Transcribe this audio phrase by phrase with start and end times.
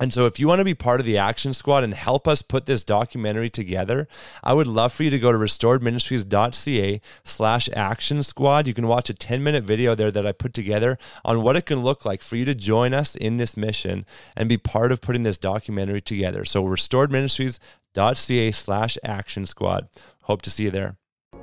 [0.00, 2.40] And so, if you want to be part of the action squad and help us
[2.40, 4.06] put this documentary together,
[4.44, 8.68] I would love for you to go to restoredministries.ca slash action squad.
[8.68, 11.66] You can watch a 10 minute video there that I put together on what it
[11.66, 15.00] can look like for you to join us in this mission and be part of
[15.00, 16.44] putting this documentary together.
[16.44, 19.88] So, restoredministries.ca slash action squad.
[20.22, 20.96] Hope to see you there.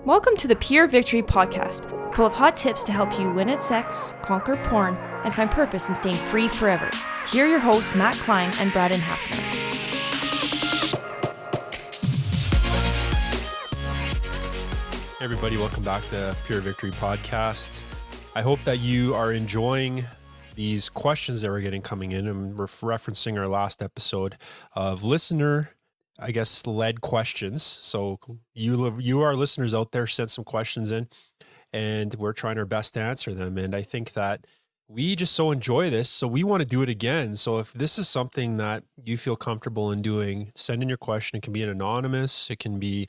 [0.06, 3.59] Welcome to the Pure Victory Podcast, full of hot tips to help you win at
[3.59, 6.92] sex, conquer porn, and find purpose in staying free forever.
[7.31, 9.42] Here are your hosts, Matt Klein and Braden Hafner.
[15.22, 17.81] Everybody, welcome back to Pure Victory Podcast.
[18.35, 20.06] I hope that you are enjoying
[20.53, 22.28] these questions that we're getting coming in.
[22.28, 24.38] and we're referencing our last episode
[24.75, 25.72] of listener,
[26.18, 27.64] I guess, led questions.
[27.64, 28.20] So
[28.53, 31.08] you, you, our listeners out there, sent some questions in,
[31.74, 33.58] and we're trying our best to answer them.
[33.58, 34.46] And I think that
[34.88, 36.09] we just so enjoy this.
[36.09, 37.36] So we want to do it again.
[37.36, 41.38] So if this is something that you feel comfortable in doing, send in your question.
[41.38, 42.50] It can be an anonymous.
[42.50, 43.08] It can be,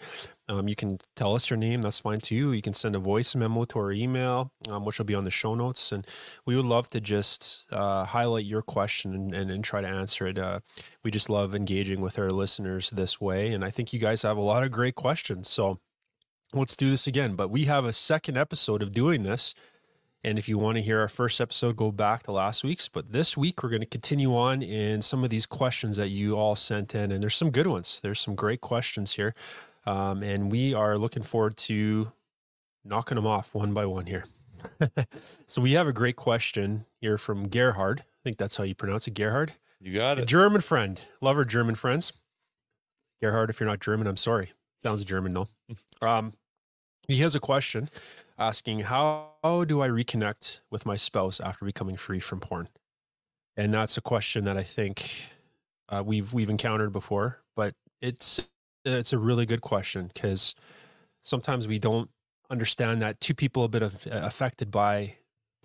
[0.49, 1.83] um, you can tell us your name.
[1.83, 2.53] That's fine too.
[2.53, 5.31] You can send a voice memo to our email, um, which will be on the
[5.31, 5.91] show notes.
[5.91, 6.07] And
[6.45, 10.27] we would love to just uh, highlight your question and, and, and, try to answer
[10.29, 10.39] it.
[10.39, 10.61] Uh,
[11.03, 13.53] we just love engaging with our listeners this way.
[13.53, 15.49] And I think you guys have a lot of great questions.
[15.49, 15.81] So
[16.53, 17.35] let's do this again.
[17.35, 19.55] But we have a second episode of doing this.
[20.23, 22.89] And if you want to hear our first episode, go back to last week's.
[22.89, 26.37] But this week, we're going to continue on in some of these questions that you
[26.37, 27.13] all sent in.
[27.13, 28.01] And there's some good ones.
[28.03, 29.35] There's some great questions here.
[29.87, 32.13] Um, and we are looking forward to
[32.85, 34.25] knocking them off one by one here.
[35.47, 38.01] so we have a great question here from Gerhard.
[38.01, 39.53] I think that's how you pronounce it, Gerhard.
[39.81, 40.23] You got it.
[40.23, 41.01] A German friend.
[41.21, 42.13] Love our German friends.
[43.21, 44.53] Gerhard, if you're not German, I'm sorry.
[44.83, 45.49] Sounds German though.
[46.03, 46.35] Um,
[47.09, 47.89] he has a question
[48.39, 52.69] asking how, how do I reconnect with my spouse after becoming free from porn?
[53.57, 55.31] And that's a question that I think
[55.89, 58.41] uh, we've we've encountered before, but it's
[58.87, 60.55] it's a really good question because
[61.23, 62.11] sometimes we don't
[62.51, 65.17] understand that two people have been affected by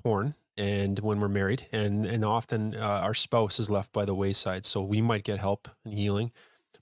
[0.02, 4.16] porn and when we're married and and often uh, our spouse is left by the
[4.16, 6.32] wayside so we might get help and healing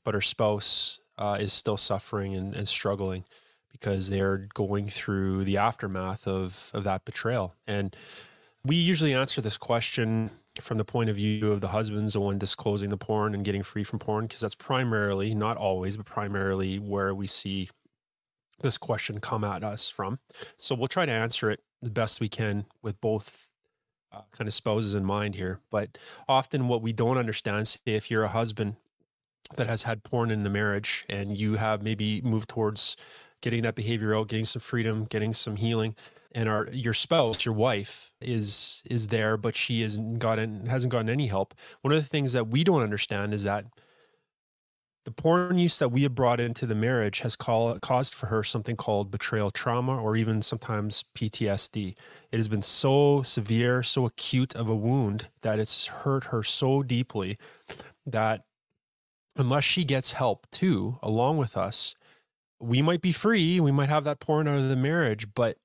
[0.03, 3.25] but our spouse uh, is still suffering and, and struggling
[3.71, 7.55] because they're going through the aftermath of of that betrayal.
[7.67, 7.95] And
[8.65, 10.31] we usually answer this question
[10.61, 13.63] from the point of view of the husband's the one disclosing the porn and getting
[13.63, 17.69] free from porn because that's primarily not always but primarily where we see
[18.61, 20.19] this question come at us from
[20.57, 23.47] so we'll try to answer it the best we can with both
[24.11, 28.09] uh, kind of spouses in mind here but often what we don't understand say if
[28.09, 28.75] you're a husband
[29.55, 32.95] that has had porn in the marriage and you have maybe moved towards
[33.41, 35.95] getting that behavior out, getting some freedom, getting some healing.
[36.33, 41.09] And our your spouse, your wife, is is there, but she hasn't gotten hasn't gotten
[41.09, 41.55] any help.
[41.81, 43.65] One of the things that we don't understand is that
[45.05, 48.43] the porn use that we have brought into the marriage has call, caused for her
[48.43, 51.95] something called betrayal trauma or even sometimes PTSD.
[52.31, 56.83] It has been so severe, so acute of a wound that it's hurt her so
[56.83, 57.39] deeply
[58.05, 58.43] that
[59.35, 61.95] unless she gets help too, along with us,
[62.59, 65.57] we might be free, we might have that porn out of the marriage, but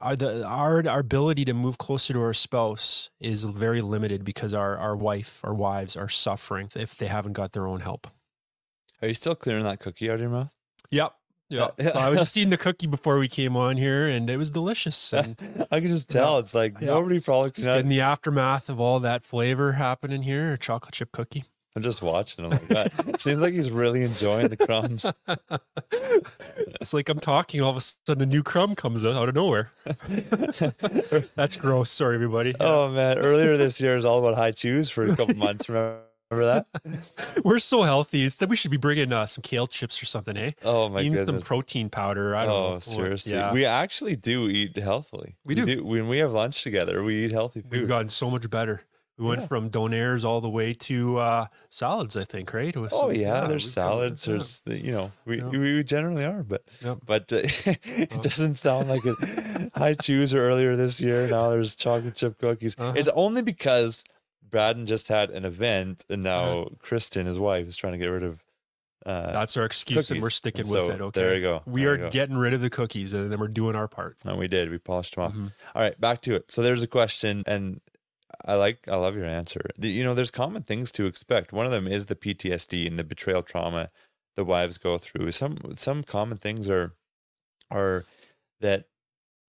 [0.00, 4.54] our the our our ability to move closer to our spouse is very limited because
[4.54, 8.06] our our wife our wives are suffering if they haven't got their own help.
[9.02, 10.52] Are you still clearing that cookie out of your mouth?
[10.90, 11.14] Yep.
[11.50, 11.62] Yeah.
[11.68, 11.92] Oh, yeah.
[11.92, 14.50] So I was just eating the cookie before we came on here and it was
[14.50, 15.12] delicious.
[15.14, 16.38] And I can just tell.
[16.38, 16.88] It's like Yeah.
[16.88, 21.44] nobody probably getting the aftermath of all that flavor happening here, a chocolate chip cookie.
[21.76, 22.92] I'm just watching him like that.
[23.20, 25.06] Seems like he's really enjoying the crumbs.
[26.80, 29.34] it's like I'm talking, all of a sudden a new crumb comes out, out of
[29.34, 29.70] nowhere.
[31.36, 31.90] That's gross.
[31.90, 32.54] Sorry, everybody.
[32.58, 33.18] Oh man!
[33.18, 35.68] Earlier this year it was all about Hi-Chews for a couple months.
[35.68, 36.66] Remember that?
[37.44, 38.24] We're so healthy.
[38.24, 40.50] It's that we should be bringing uh, some kale chips or something, eh?
[40.64, 42.34] Oh my Eating some protein powder.
[42.34, 42.68] I don't know.
[42.70, 43.52] Oh Or- seriously, Yeah.
[43.52, 45.36] we actually do eat healthily.
[45.44, 45.84] We do.
[45.84, 48.82] When we have lunch together, we eat healthy We've gotten so much better.
[49.18, 49.46] We went Yeah.
[49.48, 52.76] from donaires all the way to uh, salads, I think, right?
[52.76, 54.24] With Oh some- yeah, there's salads.
[54.26, 54.32] yeah.
[54.34, 55.48] There's the- you know we, Yeah.
[55.48, 56.62] we generally are, but
[57.04, 58.22] but uh, it Oh.
[58.22, 59.16] doesn't sound like it.
[59.74, 61.26] Hi-Chews are earlier this year.
[61.26, 62.76] Now there's chocolate chip cookies.
[62.78, 62.92] Uh-huh.
[62.96, 64.04] It's only because
[64.50, 66.68] Braden just had an event, and now Uh-huh.
[66.80, 68.38] Kristen, his wife, is trying to get rid of.
[69.06, 71.00] Uh, That's our excuse, and we're sticking And with it.
[71.00, 71.20] Okay.
[71.20, 71.62] there you go.
[71.66, 72.10] We There are go.
[72.10, 74.16] getting rid of the cookies, and then we're doing our part.
[74.24, 74.70] and we did.
[74.70, 75.32] We polished them off.
[75.32, 75.52] Mhm.
[75.74, 76.52] All right, back to it.
[76.52, 77.80] So there's a question, and
[78.44, 79.60] I like, I love your answer.
[79.78, 81.52] You know, there's common things to expect.
[81.52, 83.90] One of them is the PTSD and the betrayal trauma
[84.36, 85.32] the wives go through.
[85.32, 86.92] Some some common things are
[87.70, 88.06] are
[88.60, 88.86] that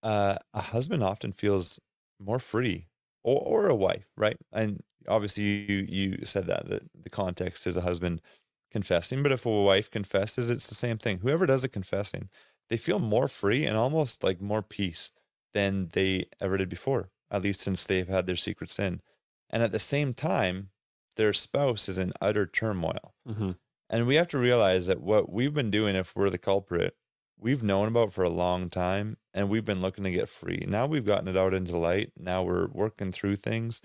[0.02, 1.80] uh, a husband often feels
[2.20, 2.88] more free,
[3.24, 4.36] or or a wife, right?
[4.52, 8.22] And obviously, you you said that that the context is a husband
[8.70, 11.18] confessing, but if a wife confesses, it's the same thing.
[11.20, 12.30] Whoever does the confessing,
[12.68, 15.12] they feel more free and almost like more peace
[15.54, 19.00] than they ever did before, at least since they've had their secret sin.
[19.48, 20.70] And at the same time,
[21.16, 23.14] their spouse is in utter turmoil.
[23.26, 23.58] Mhm.
[23.88, 26.96] And we have to realize that what we've been doing, if we're the culprit,
[27.36, 30.64] we've known about for a long time and we've been looking to get free.
[30.68, 32.12] Now we've gotten it out into light.
[32.16, 33.82] Now we're working through things.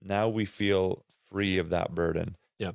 [0.00, 2.36] Now we feel free of that burden.
[2.58, 2.72] Yeah.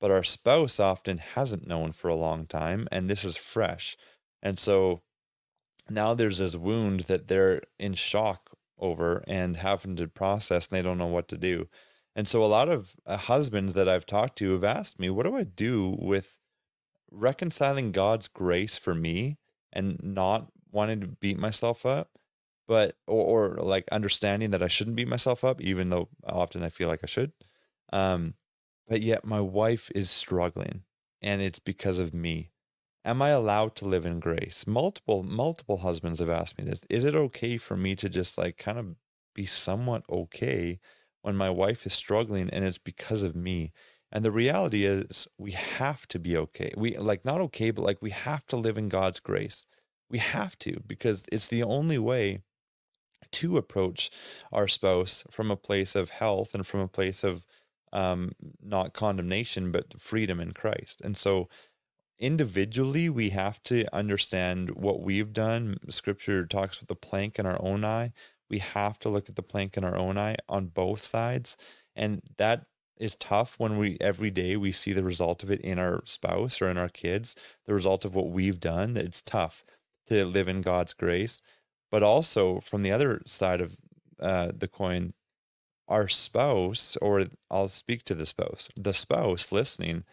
[0.00, 3.96] But our spouse often hasn't known for a long time and this is fresh.
[4.42, 5.02] And so
[5.88, 10.82] now there's this wound that they're in shock over and having to process and they
[10.82, 11.68] don't know what to do.
[12.16, 15.26] And so a lot of uh, husbands that I've talked to have asked me, what
[15.26, 16.38] do I do with
[17.10, 19.38] reconciling God's grace for me
[19.72, 22.18] and not wanting to beat myself up,
[22.66, 26.68] but or, or like understanding that I shouldn't beat myself up, even though often I
[26.68, 27.32] feel like I should.
[27.92, 28.34] Um,
[28.88, 30.82] but yet my wife is struggling
[31.22, 32.50] and it's because of me.
[33.04, 34.66] Am I allowed to live in grace?
[34.66, 36.82] Multiple, multiple husbands have asked me this.
[36.88, 38.96] Is it okay for me to just like kind of
[39.34, 40.78] be somewhat okay
[41.22, 43.72] when my wife is struggling and it's because of me?
[44.10, 46.72] And the reality is we have to be okay.
[46.76, 49.66] We like not okay, but like we have to live in God's grace.
[50.08, 52.40] We have to because it's the only way
[53.32, 54.10] to approach
[54.52, 57.44] our spouse from a place of health and from a place of
[57.92, 61.00] um, not condemnation, but freedom in Christ.
[61.02, 61.48] And so
[62.18, 65.78] individually, we have to understand what we've done.
[65.90, 68.12] Scripture talks about the plank in our own eye.
[68.48, 71.56] We have to look at the plank in our own eye on both sides.
[71.96, 72.66] And that
[72.96, 76.62] is tough when we every day we see the result of it in our spouse
[76.62, 77.34] or in our kids,
[77.66, 78.96] the result of what we've done.
[78.96, 79.64] It's tough
[80.06, 81.40] to live in God's grace.
[81.90, 83.76] But also from the other side of
[84.20, 85.14] uh, the coin,
[85.88, 90.04] our spouse, or I'll speak to the spouse, the spouse listening,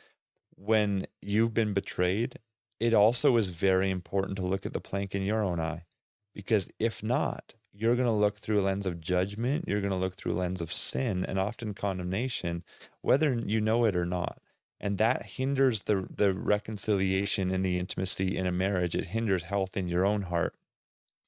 [0.55, 2.39] when you've been betrayed,
[2.79, 5.86] it also is very important to look at the plank in your own eye.
[6.34, 9.98] Because if not, you're going to look through a lens of judgment, you're going to
[9.98, 12.63] look through a lens of sin and often condemnation,
[13.01, 14.39] whether you know it or not.
[14.79, 18.96] And that hinders the, the reconciliation and the intimacy in a marriage.
[18.96, 20.55] It hinders health in your own heart.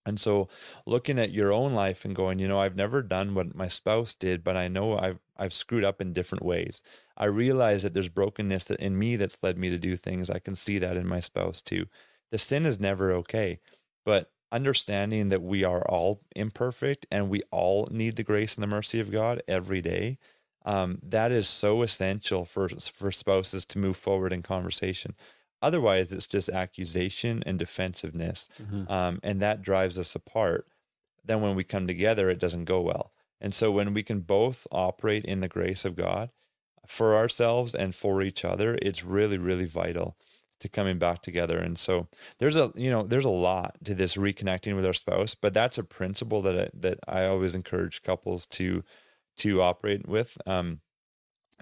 [0.05, 0.49] And so
[0.85, 4.15] looking at your own life and going, you know, I've never done what my spouse
[4.15, 6.83] did, but I know I've I've screwed up in different ways.
[7.17, 10.29] I realize that there's brokenness that in me that's led me to do things.
[10.29, 11.87] I can see that in my spouse too.
[12.31, 13.59] The sin is never okay,
[14.05, 18.67] but understanding that we are all imperfect and we all need the grace and the
[18.67, 20.17] mercy of God every day.
[20.65, 25.15] Um, that is so essential for for spouses to move forward in conversation.
[25.63, 28.89] Otherwise, it's just accusation and defensiveness Mhm.
[28.91, 30.67] um, and that drives us apart.
[31.25, 33.13] Then when we come together, it doesn't go well.
[33.41, 36.29] And so when we can both operate in the grace of God
[36.87, 40.17] for ourselves and for each other, it's really, really vital
[40.59, 41.57] to coming back together.
[41.59, 42.07] And so
[42.39, 45.77] there's a you know there's a lot to this reconnecting with our spouse, but that's
[45.77, 48.83] a principle that I, that I always encourage couples to
[49.37, 50.37] to operate with.
[50.45, 50.81] Um,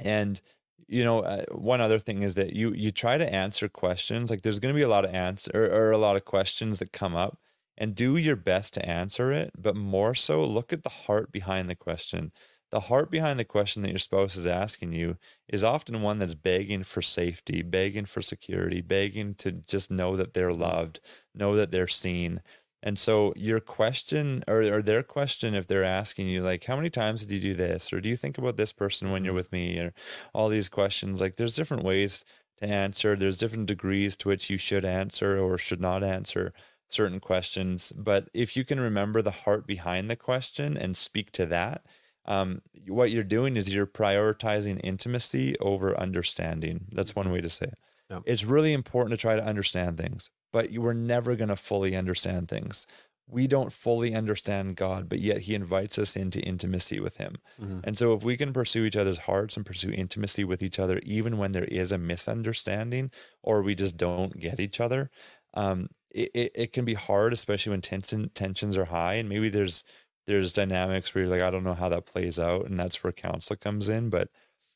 [0.04, 0.42] and
[0.88, 4.30] you know, uh, one other thing is that you you try to answer questions.
[4.30, 6.80] Like there's going to be a lot of answer or, or a lot of questions
[6.80, 7.40] that come up
[7.78, 11.70] and do your best to answer it, but more so look at the heart behind
[11.70, 12.32] the question.
[12.72, 15.18] The heart behind the question that your spouse is asking you
[15.50, 20.34] is often one that's begging for safety, begging for security, begging to just know that
[20.34, 21.02] they're loved,
[21.36, 22.42] know that they're seen.
[22.84, 26.90] And so your question or, or their question, if they're asking you like, how many
[26.90, 27.94] times did you do this?
[27.94, 29.78] Or do you think about this person when you're with me?
[29.78, 29.94] Or
[30.34, 32.26] all these questions, like there's different ways
[32.58, 33.16] to answer.
[33.16, 36.54] There's different degrees to which you should answer or should not answer
[36.90, 37.94] certain questions.
[37.96, 41.86] But if you can remember the heart behind the question and speak to that,
[42.26, 46.86] um, what you're doing is you're prioritizing intimacy over understanding.
[46.92, 47.78] That's one way to say it.
[48.10, 48.24] Yep.
[48.26, 51.96] It's really important to try to understand things, but you were never going to fully
[51.96, 52.86] understand things.
[53.28, 57.38] We don't fully understand God, but yet He invites us into intimacy with Him.
[57.60, 57.82] Mhm.
[57.84, 61.00] And so, if we can pursue each other's hearts and pursue intimacy with each other,
[61.04, 63.12] even when there is a misunderstanding
[63.44, 65.10] or we just don't get each other,
[65.54, 69.16] um, it, it, it can be hard, especially when tension tensions are high.
[69.16, 69.84] And maybe there's
[70.28, 73.14] there's dynamics where you're like, I don't know how that plays out, and that's where
[73.14, 74.10] counsel comes in.
[74.10, 74.30] But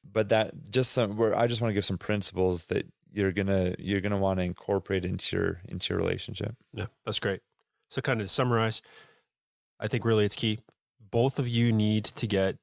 [0.04, 3.76] but that just some where I just want to give some principles that you're gonna
[3.80, 6.56] you're gonna want to incorporate into your into your relationship.
[6.74, 7.42] Yeah, that's great.
[7.90, 8.82] So, kind of to summarize,
[9.80, 10.60] I think really it's key.
[11.12, 12.58] Both of you need to get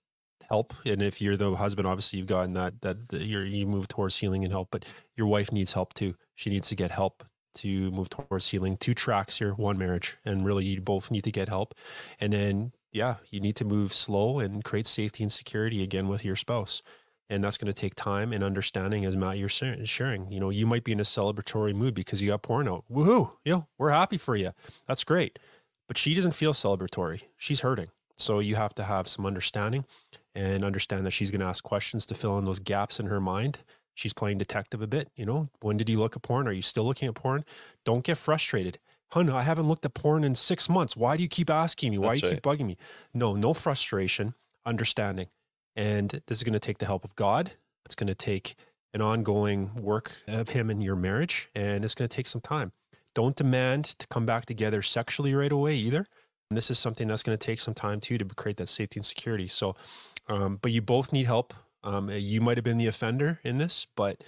[0.49, 4.17] help, and if you're the husband, obviously you've gotten that that you're you move towards
[4.17, 4.69] healing and help.
[4.71, 4.85] But
[5.17, 6.15] your wife needs help too.
[6.35, 8.77] She needs to get help to move towards healing.
[8.77, 11.75] Two tracks here, one marriage, and really you both need to get help.
[12.21, 16.25] And then, yeah, you need to move slow and create safety and security again with
[16.25, 16.83] your spouse.
[17.31, 20.31] And that's going to take time and understanding, as Matt you're sharing.
[20.31, 22.85] You know, you might be in a celebratory mood because you got porn out.
[22.93, 23.33] Woohoo!
[23.45, 24.53] You know, we're happy for you.
[24.87, 25.39] That's great.
[25.89, 27.23] But she doesn't feel celebratory.
[27.37, 27.89] She's hurting.
[28.17, 29.85] So you have to have some understanding
[30.35, 33.21] and understand that she's going to ask questions to fill in those gaps in her
[33.21, 33.61] mind.
[33.95, 35.09] She's playing detective a bit.
[35.17, 36.47] You know, when did you look at porn?
[36.47, 37.45] Are you still looking at porn?
[37.85, 38.79] Don't get frustrated.
[39.13, 40.97] Hun, I haven't looked at porn in six months.
[40.97, 41.99] Why do you keep asking me?
[41.99, 42.77] Why That's do you keep bugging me?
[43.13, 45.29] No, no frustration, understanding.
[45.77, 47.53] And this is going to take the help of God.
[47.85, 48.57] It's going to take
[48.95, 52.73] an ongoing work of Him in your marriage, and it's going to take some time.
[53.15, 56.07] Don't demand to come back together sexually right away either.
[56.51, 58.99] And this is something that's going to take some time too to create that safety
[58.99, 59.49] and security.
[59.49, 59.75] So,
[60.29, 61.55] um, but you both need help.
[61.85, 64.23] Um, you might have been the offender in this, but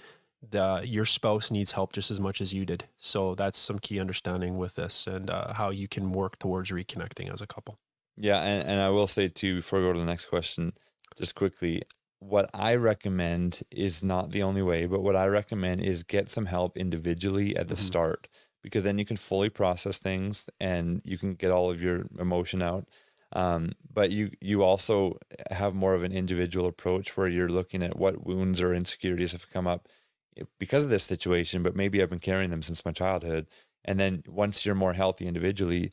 [0.49, 2.85] the, your spouse needs help just as much as you did.
[2.97, 7.31] So that's some key understanding with this and uh, how you can work towards reconnecting
[7.31, 7.77] as a couple.
[8.17, 10.73] Yeah, and, and I will say too, before I go to the next question,
[11.17, 11.83] just quickly,
[12.19, 16.45] what I recommend is not the only way, but what I recommend is get some
[16.45, 17.75] help individually at the Mhm.
[17.75, 18.27] start
[18.63, 22.61] because then you can fully process things and you can get all of your emotion
[22.61, 22.89] out.
[23.33, 25.17] Um, but you you also
[25.51, 29.49] have more of an individual approach where you're looking at what wounds or insecurities have
[29.49, 29.87] come up
[30.59, 33.49] because of this situation, but maybe I've been carrying them since my childhood.
[33.85, 35.91] And then once you're more healthy individually,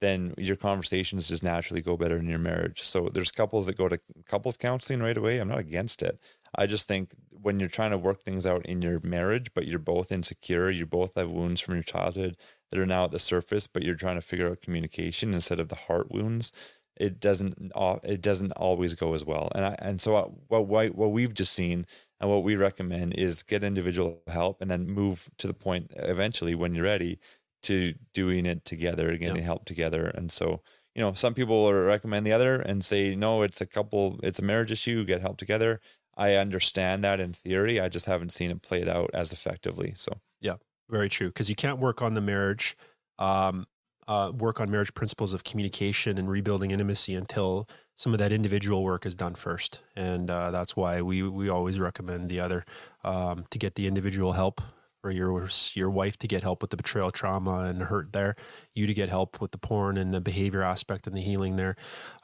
[0.00, 2.82] then your conversations just naturally go better in your marriage.
[2.82, 5.38] So there's couples that go to couples counseling right away.
[5.38, 6.18] I'm not against it.
[6.54, 9.78] I just think when you're trying to work things out in your marriage, but you're
[9.78, 12.36] both insecure, you both have wounds from your childhood
[12.70, 15.68] that are now at the surface, but you're trying to figure out communication instead of
[15.68, 16.52] the heart wounds.
[16.96, 17.70] It doesn't.
[18.02, 19.52] It doesn't always go as well.
[19.54, 21.86] And I and so uh, what what what we've just seen
[22.20, 26.56] and what we recommend is get individual help and then move to the point eventually
[26.56, 27.20] when you're ready
[27.62, 29.42] to doing it together, getting Yeah.
[29.44, 30.06] help together.
[30.06, 30.62] And so,
[30.94, 34.38] you know, some people will recommend the other and say, no, it's a couple, it's
[34.38, 35.80] a marriage issue, get help together.
[36.16, 37.78] I understand that in theory.
[37.80, 39.92] I just haven't seen it played out as effectively.
[39.94, 40.56] So, yeah,
[40.90, 41.28] Very true.
[41.28, 42.76] Because you can't work on the marriage,
[43.18, 43.66] um,
[44.08, 48.82] uh, work on marriage principles of communication and rebuilding intimacy until some of that individual
[48.82, 49.80] work is done first.
[49.94, 52.64] And uh, that's why we we always recommend the other
[53.04, 54.62] um, to get the individual help
[55.00, 58.36] for your your wife to get help with the betrayal trauma and hurt there,
[58.74, 61.76] you to get help with the porn and the behavior aspect and the healing there,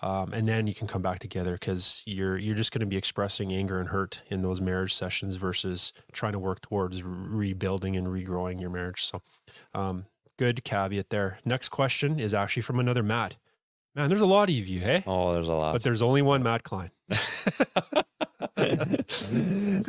[0.02, 2.96] um, and then you can come back together because you're you're just going to be
[2.96, 8.08] expressing anger and hurt in those marriage sessions versus trying to work towards rebuilding and
[8.08, 9.04] regrowing your marriage.
[9.04, 9.22] So,
[9.74, 10.06] um,
[10.38, 11.38] good caveat there.
[11.44, 13.36] Next question is actually from another Matt.
[13.94, 15.04] Man, there's a lot of you, hey?
[15.06, 15.72] oh, there's a lot.
[15.72, 16.90] But there's only one Matt Klein.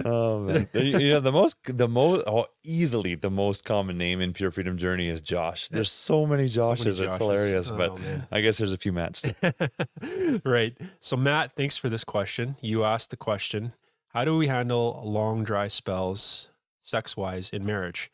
[0.06, 4.34] oh man, you know the most, the most, oh, easily the most common name in
[4.34, 5.68] Pure Freedom Journey is Josh.
[5.70, 7.02] There's so many So many Joshes.
[7.02, 8.28] it's hilarious, Oh, but man.
[8.32, 9.26] I guess there's a few Matts.
[10.44, 10.78] right.
[11.00, 12.56] So, Matt, thanks for this question.
[12.62, 13.74] You asked the question
[14.10, 16.48] How do we handle long, dry spells,
[16.82, 18.12] sex wise, in marriage?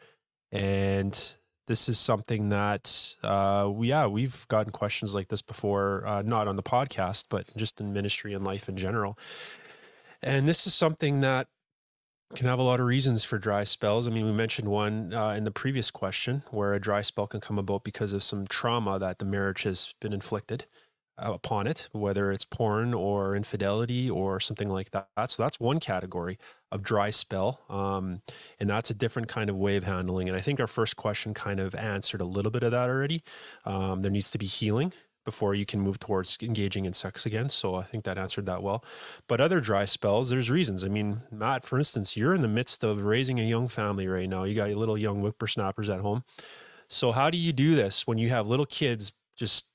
[0.51, 1.33] And
[1.67, 6.47] this is something that, uh, we, yeah, we've gotten questions like this before, uh, not
[6.47, 9.17] on the podcast, but just in ministry and life in general.
[10.23, 11.47] And this is something that
[12.35, 14.07] can have a lot of reasons for dry spells.
[14.07, 17.41] I mean, we mentioned one uh, in the previous question where a dry spell can
[17.41, 20.65] come about because of some trauma that the marriage has been inflicted
[21.17, 25.29] uh, upon it, whether it's porn or infidelity or something like that.
[25.29, 26.37] So that's one category
[26.71, 27.61] of dry spell.
[27.69, 28.21] Um,
[28.59, 30.29] and that's a different kind of way of handling.
[30.29, 33.23] And I think our first question kind of answered a little bit of that already.
[33.65, 37.49] Um, there needs to be healing before you can move towards engaging in sex again.
[37.49, 38.83] So I think that answered that well.
[39.27, 40.83] But other dry spells, there's reasons.
[40.83, 44.29] I mean, Matt, for instance, you're in the midst of raising a young family right
[44.29, 44.43] now.
[44.43, 46.23] You got your little young whippersnappers at home.
[46.87, 49.67] So how do you do this when you have little kids just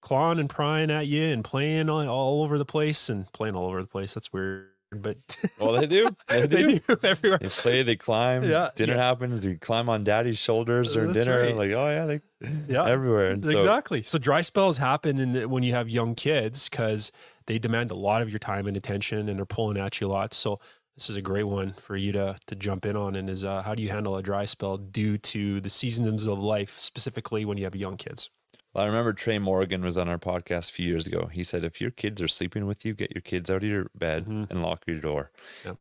[0.00, 3.80] clawing and prying at you and playing all, over the place and playing all over
[3.80, 4.14] the place?
[4.14, 5.16] That's weird but
[5.58, 6.14] well, they do.
[6.28, 6.78] They, they do.
[6.80, 6.98] do.
[7.02, 7.38] everywhere.
[7.38, 8.44] They play, they climb.
[8.44, 9.02] Yeah, dinner yeah.
[9.02, 9.40] happens.
[9.40, 11.42] They climb on daddy's shoulders during That's dinner.
[11.42, 11.56] right.
[11.56, 12.20] Like, oh yeah, they
[12.68, 13.30] Yeah, everywhere.
[13.30, 14.02] And so, exactly.
[14.02, 17.12] So dry spells happen in the, when you have young kids because
[17.46, 20.08] they demand a lot of your time and attention, and they're pulling at you a
[20.08, 20.34] lot.
[20.34, 20.60] So
[20.96, 23.16] this is a great one for you to to jump in on.
[23.16, 26.42] And is uh, how do you handle a dry spell due to the seasons of
[26.42, 28.30] life, specifically when you have young kids?
[28.74, 31.26] Well, I remember Trey Morgan was on our podcast a few years ago.
[31.32, 33.90] He said, if your kids are sleeping with you, get your kids out of your
[33.94, 34.50] bed Mhm.
[34.50, 35.30] and lock your door.
[35.64, 35.78] Yep.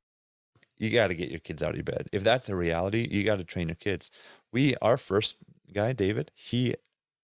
[0.77, 2.07] You got to get your kids out of your bed.
[2.12, 4.12] If that's a reality, you got to train your kids.
[4.51, 5.38] We, our first
[5.73, 6.75] guy, David, he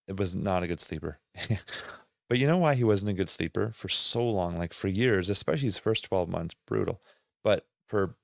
[0.07, 1.19] was not a good sleeper.
[2.29, 5.29] but you know why he wasn't a good sleeper for so long, like for years,
[5.29, 7.01] especially his first 12 months, brutal.
[7.43, 8.15] But for,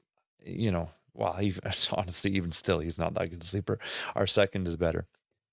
[0.43, 1.61] you know, well, even,
[1.91, 3.77] honestly, even still, he's not that good a sleeper.
[4.15, 5.07] Our second is better.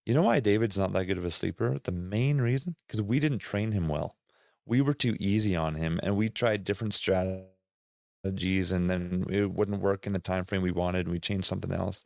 [0.04, 1.78] You know why David's not that good of a sleeper?
[1.82, 2.76] The main reason?
[2.86, 4.16] Because we didn't train him well.
[4.66, 9.80] We were too easy on him and we tried different strategies and then it wouldn't
[9.80, 12.04] work in the time frame we wanted and we changed something else.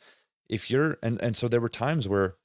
[0.49, 2.37] If you're and, and so there were times where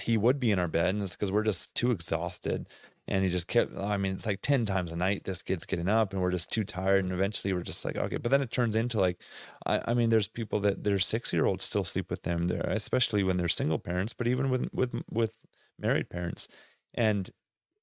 [0.00, 2.68] he would be in our bed and it's because we're just too exhausted
[3.08, 5.88] and he just kept i mean it's like 10 times a night this kid's getting
[5.88, 8.18] up and we're just too tired and eventually we're just like okay.
[8.18, 9.20] But then it turns into like
[9.66, 12.66] i, I mean there's people that their six year olds still sleep with them there
[12.68, 15.34] especially when they're single parents but even with with with
[15.78, 16.48] married parents.
[16.94, 17.30] And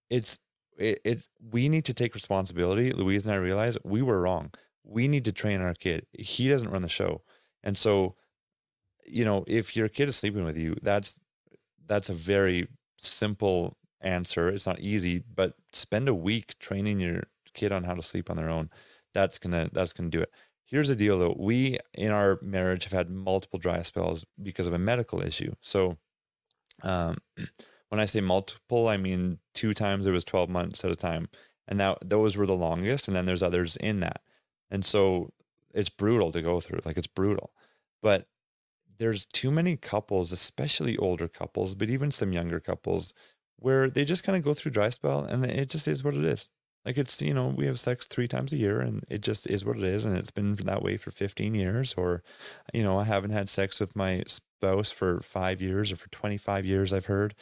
[0.09, 0.37] it's
[0.77, 2.91] it, it we need to take responsibility.
[2.91, 4.51] Louise and i realize we were wrong.
[4.83, 6.05] We need to train our kid.
[6.13, 7.23] He doesn't run the show.
[7.63, 8.15] And so
[9.05, 11.19] you know if your kid is sleeping with you that's
[11.85, 14.49] that's a very simple answer.
[14.49, 18.37] It's not easy, but spend a week training your kid on how to sleep on
[18.37, 18.69] their own.
[19.13, 20.31] That's gonna that's gonna do it.
[20.65, 21.35] Here's the deal though.
[21.37, 25.53] We in our marriage have had multiple dry spells because of a medical issue.
[25.61, 25.97] So
[26.83, 27.17] um
[27.89, 31.29] when I say multiple, I mean two times it was 12 months at a time.
[31.67, 34.21] And now those were the longest, and then there's others in that.
[34.69, 35.31] And so
[35.73, 36.81] it's brutal to go through.
[36.85, 37.51] Like it's brutal.
[38.03, 38.27] But
[38.97, 43.13] there's too many couples, especially older couples, but even some younger couples,
[43.57, 46.25] where they just kind of go through dry spell and it just is what it
[46.25, 46.49] is.
[46.85, 49.65] Like it's, you know, we have sex three times a year and it just is
[49.65, 50.05] what it is.
[50.05, 51.95] And it's been that way for 15 years.
[51.97, 52.21] Or,
[52.73, 56.63] you know, I haven't had sex with my spouse for five years or for 25
[56.65, 57.33] years, I've heard.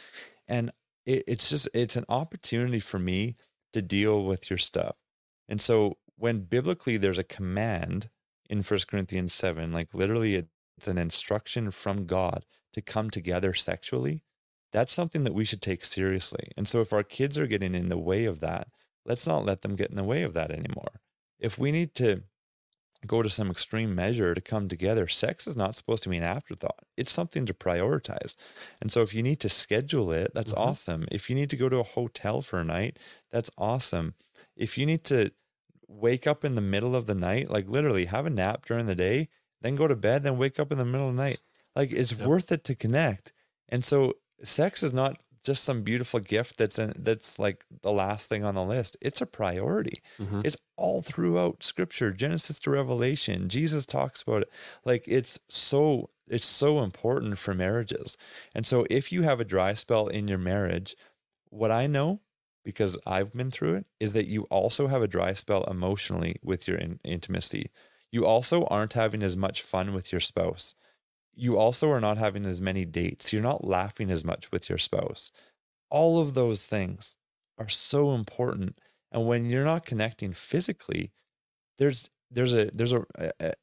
[0.47, 0.71] And
[1.05, 3.35] it, it's just, it's an opportunity for me
[3.73, 4.95] to deal with your stuff.
[5.49, 8.09] And so when biblically there's a command
[8.49, 10.35] in First Corinthians 7, like literally
[10.77, 14.23] it's an instruction from God to come together sexually.
[14.73, 16.51] That's something that we should take seriously.
[16.57, 18.69] And so if our kids are getting in the way of that,
[19.05, 21.01] let's not let them get in the way of that anymore.
[21.39, 22.23] If we need to
[23.05, 26.23] go to some extreme measure to come together, sex is not supposed to be an
[26.23, 26.85] afterthought.
[26.95, 28.35] It's something to prioritize.
[28.81, 30.53] And so if you need to schedule it, that's Mhm.
[30.53, 31.07] awesome.
[31.11, 34.15] If you need to go to a hotel for a night, that's awesome.
[34.55, 35.31] If you need to
[35.87, 38.95] wake up in the middle of the night, like literally have a nap during the
[38.95, 39.29] day,
[39.61, 41.41] then go to bed, then wake up in the middle of the night.
[41.75, 42.17] Like it's Yep.
[42.17, 43.33] worth it to connect.
[43.69, 48.29] And so sex is not just some beautiful gift that's in, that's like the last
[48.29, 48.95] thing on the list.
[49.01, 50.01] It's a priority.
[50.19, 50.45] Mhm.
[50.45, 53.49] It's all throughout scripture, Genesis to Revelation.
[53.49, 54.49] Jesus talks about it.
[54.85, 58.15] Like it's so it's so important for marriages.
[58.55, 60.95] And so if you have a dry spell in your marriage,
[61.49, 62.21] what I know
[62.63, 66.65] because I've been through it is that you also have a dry spell emotionally with
[66.65, 67.71] your in- intimacy.
[68.09, 70.73] You also aren't having as much fun with your spouse.
[71.35, 73.33] You also are not having as many dates.
[73.33, 75.31] You're not laughing as much with your spouse.
[75.89, 77.17] All of those things
[77.57, 78.79] are so important.
[79.11, 81.13] And when you're not connecting physically,
[81.77, 83.53] there's there's a there's a, a,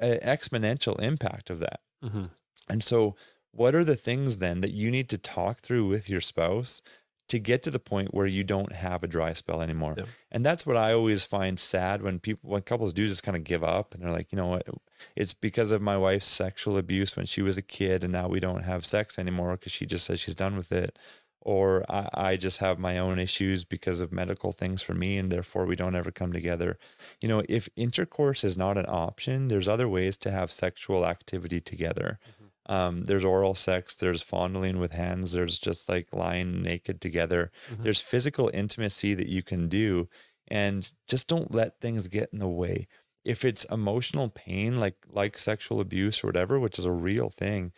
[0.00, 1.80] a exponential impact of that.
[2.04, 2.30] Mhm.
[2.68, 3.16] And so,
[3.52, 6.82] what are the things then that you need to talk through with your spouse
[7.28, 9.94] to get to the point where you don't have a dry spell anymore?
[9.96, 10.04] Yeah.
[10.30, 13.44] And that's what I always find sad when people, when couples do just kind of
[13.44, 14.66] give up and they're like, you know what,
[15.14, 18.40] it's because of my wife's sexual abuse when she was a kid and now we
[18.40, 20.98] don't have sex anymore because she just says she's done with it.
[21.40, 25.30] or I, I just have my own issues because of medical things for me and
[25.30, 26.78] therefore we don't ever come together.
[27.20, 31.60] You know, if intercourse is not an option, there's other ways to have sexual activity
[31.60, 32.18] together.
[32.22, 32.37] Mm-hmm.
[32.68, 37.50] Um, there's oral sex, there's fondling with hands, there's just like lying naked together.
[37.70, 37.82] Mhm.
[37.82, 40.08] There's physical intimacy that you can do
[40.48, 42.88] and just don't let things get in the way.
[43.24, 47.72] If it's emotional pain like like sexual abuse or whatever, which is a real thing,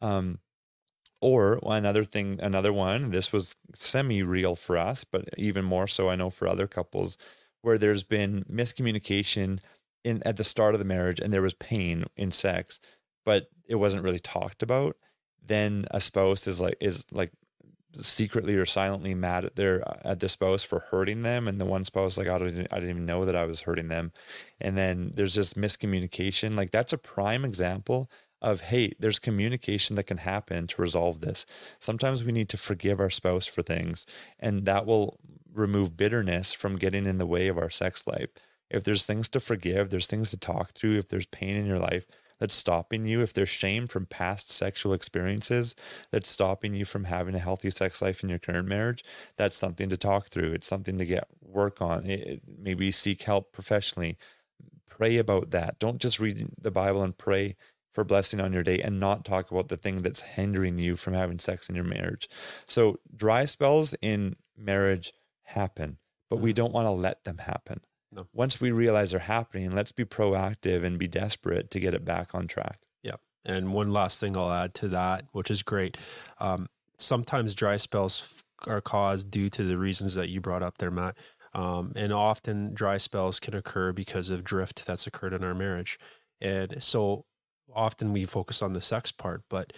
[0.00, 0.40] um,
[1.20, 6.08] or another thing, another one, this was semi real for us, but even more so,
[6.10, 7.16] I know for other couples
[7.62, 9.60] where there's been miscommunication
[10.04, 12.78] in at the start of the marriage and there was pain in sex,
[13.26, 14.96] but it wasn't really talked about.
[15.44, 17.32] Then a spouse is like, is like,
[18.04, 21.84] secretly or silently mad at their at their spouse for hurting them and the one
[21.84, 24.12] spouse like I didn't I didn't even know that I was hurting them
[24.60, 28.10] and then there's just miscommunication like that's a prime example
[28.42, 31.46] of hey there's communication that can happen to resolve this
[31.78, 34.06] sometimes we need to forgive our spouse for things
[34.38, 35.18] and that will
[35.52, 38.28] remove bitterness from getting in the way of our sex life
[38.68, 41.78] if there's things to forgive there's things to talk through if there's pain in your
[41.78, 42.06] life
[42.38, 45.74] that's stopping you if there's shame from past sexual experiences
[46.10, 49.04] that's stopping you from having a healthy sex life in your current marriage
[49.36, 50.52] that's something to talk through.
[50.52, 52.06] It's something to get work on.
[52.06, 54.16] It, maybe seek help professionally.
[54.88, 55.78] Pray about that.
[55.78, 57.56] Don't just read the bible and pray
[57.92, 61.14] for blessing on your day and not talk about the thing that's hindering you from
[61.14, 62.28] having sex in your marriage.
[62.66, 65.12] So dry spells in marriage
[65.44, 66.56] happen but we mm.
[66.56, 67.80] don't want to let them happen
[68.12, 68.26] No.
[68.32, 72.34] once we realize they're happening let's be proactive and be desperate to get it back
[72.34, 73.16] on track Yeah.
[73.44, 75.96] And one last thing I'll add to that, which is great.
[76.40, 80.90] Um, sometimes dry spells are caused due to the reasons that you brought up there,
[80.90, 81.16] Matt.
[81.54, 85.98] Um, and often dry spells can occur because of drift that's occurred in our marriage.
[86.40, 87.24] And so
[87.74, 89.72] often we focus on the sex part, but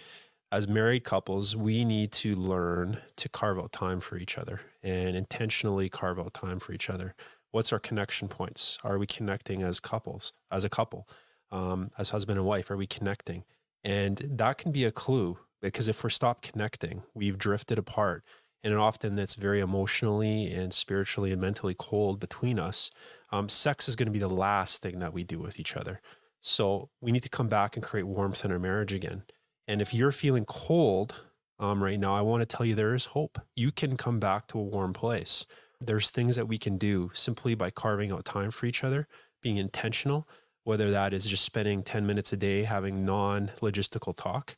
[0.51, 5.15] as married couples, we need to learn to carve out time for each other and
[5.15, 7.13] intentionally carve out time for each other.
[7.51, 8.77] What's our connection points?
[8.83, 11.07] Are we connecting as couples, as a couple,
[11.51, 12.69] um, as husband and wife?
[12.69, 13.43] Are we connecting?
[13.83, 18.23] And that can be a clue because if we're stopped connecting, we've drifted apart.
[18.63, 22.91] And often that's very emotionally and spiritually and mentally cold between us.
[23.31, 26.01] Um, sex is going to be the last thing that we do with each other.
[26.41, 29.23] So we need to come back and create warmth in our marriage again.
[29.67, 31.15] And if you're feeling cold
[31.57, 33.39] um, right now, I want to tell you there is hope.
[33.55, 35.45] You can come back to a warm place.
[35.81, 39.07] There's things that we can do simply by carving out time for each other,
[39.41, 40.27] being intentional,
[40.63, 44.57] whether that is just spending 10 minutes a day having non logistical talk,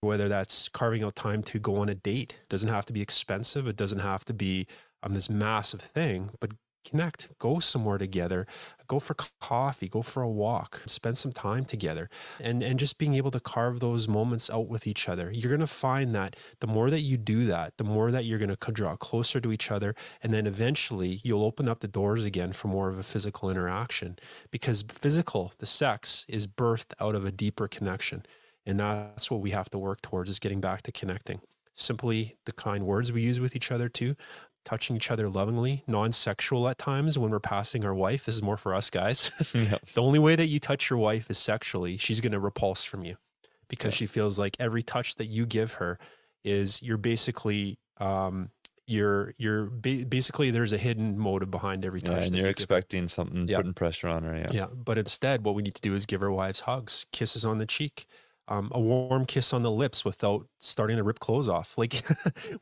[0.00, 2.34] whether that's carving out time to go on a date.
[2.42, 4.66] It doesn't have to be expensive, it doesn't have to be
[5.02, 6.52] um, this massive thing, but
[6.84, 8.46] connect, go somewhere together,
[8.86, 12.08] go for coffee, go for a walk, spend some time together.
[12.40, 15.30] And and just being able to carve those moments out with each other.
[15.32, 18.38] You're going to find that the more that you do that, the more that you're
[18.38, 22.24] going to draw closer to each other and then eventually you'll open up the doors
[22.24, 24.16] again for more of a physical interaction
[24.50, 28.24] because physical, the sex is birthed out of a deeper connection.
[28.66, 31.40] And that's what we have to work towards is getting back to connecting.
[31.74, 34.16] Simply the kind words we use with each other too,
[34.64, 38.24] touching each other lovingly, non-sexual at times when we're passing our wife.
[38.26, 39.30] This is more for us guys.
[39.54, 39.78] yeah.
[39.94, 41.96] the only way that you touch your wife is sexually.
[41.96, 43.16] She's going to repulse from you
[43.68, 45.98] because she feels like every touch that you give her
[46.44, 48.50] is you're basically um
[48.86, 52.50] you're you're ba- basically there's a hidden motive behind every touch Yeah, and you you're
[52.50, 53.56] give expecting something, Yeah.
[53.58, 54.36] putting pressure on her.
[54.36, 54.50] Yeah.
[54.52, 54.66] Yeah.
[54.74, 57.64] But instead, what we need to do is give our wives hugs, kisses on the
[57.66, 58.06] cheek,
[58.48, 61.76] um, a warm kiss on the lips without starting to rip clothes off.
[61.84, 62.02] Like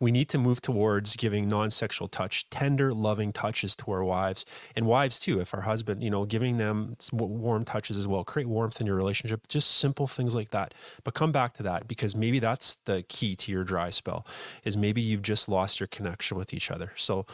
[0.00, 4.84] we need to move towards giving non-sexual touch, tender, loving touches to our wives and
[4.84, 5.38] wives too.
[5.40, 8.96] If our husband, you know, giving them warm touches as well, create warmth in your
[8.96, 10.74] relationship, just simple things like that.
[11.04, 14.26] But come back to that because maybe that's the key to your dry spell
[14.64, 16.92] is maybe you've just lost your connection with each other.
[16.96, 17.26] So.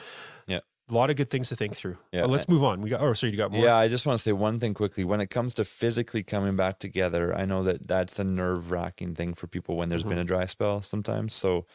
[0.88, 1.98] A lot of good things to think through.
[2.12, 2.22] Yeah.
[2.22, 2.80] But let's move on.
[2.80, 3.62] We got, oh, sorry, you got more?
[3.64, 5.04] Yeah, I just want to say one thing quickly.
[5.04, 9.14] When it comes to physically coming back together, I know that that's a nerve wracking
[9.14, 10.08] thing for people when there's Mm-hmm.
[10.10, 11.34] been a dry spell sometimes.
[11.34, 11.66] So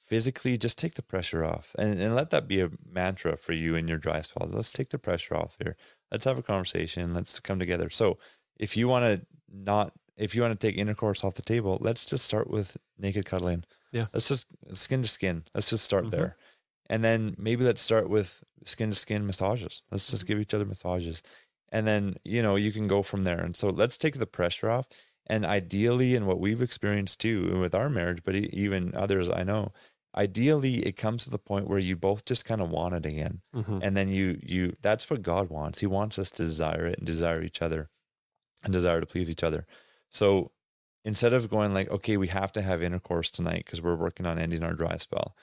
[0.00, 3.74] physically, just take the pressure off and, and let that be a mantra for you
[3.74, 4.48] in your dry spell.
[4.50, 5.76] Let's take the pressure off here.
[6.10, 7.14] Let's have a conversation.
[7.14, 7.88] Let's come together.
[7.90, 8.18] So
[8.56, 12.04] if you want to not, if you want to take intercourse off the table, let's
[12.06, 13.64] just start with naked cuddling.
[13.92, 14.06] Yeah.
[14.12, 15.44] Let's just skin to skin.
[15.54, 16.10] Let's just start Mhm.
[16.10, 16.36] there.
[16.92, 19.82] And then maybe let's start with skin to skin massages.
[19.90, 21.22] Let's just give each other massages.
[21.70, 23.40] And then, you know, you can go from there.
[23.40, 24.88] And so let's take the pressure off.
[25.26, 29.72] And ideally, and what we've experienced too with our marriage, but even others I know,
[30.14, 33.40] ideally it comes to the point where you both just kind of want it again.
[33.54, 33.80] Mhm.
[33.82, 35.78] And then you, you, that's what God wants.
[35.78, 37.88] He wants us to desire it and desire each other
[38.62, 39.66] and desire to please each other.
[40.10, 40.52] So
[41.06, 44.38] instead of going like, okay, we have to have intercourse tonight because we're working on
[44.38, 45.34] ending our dry spell,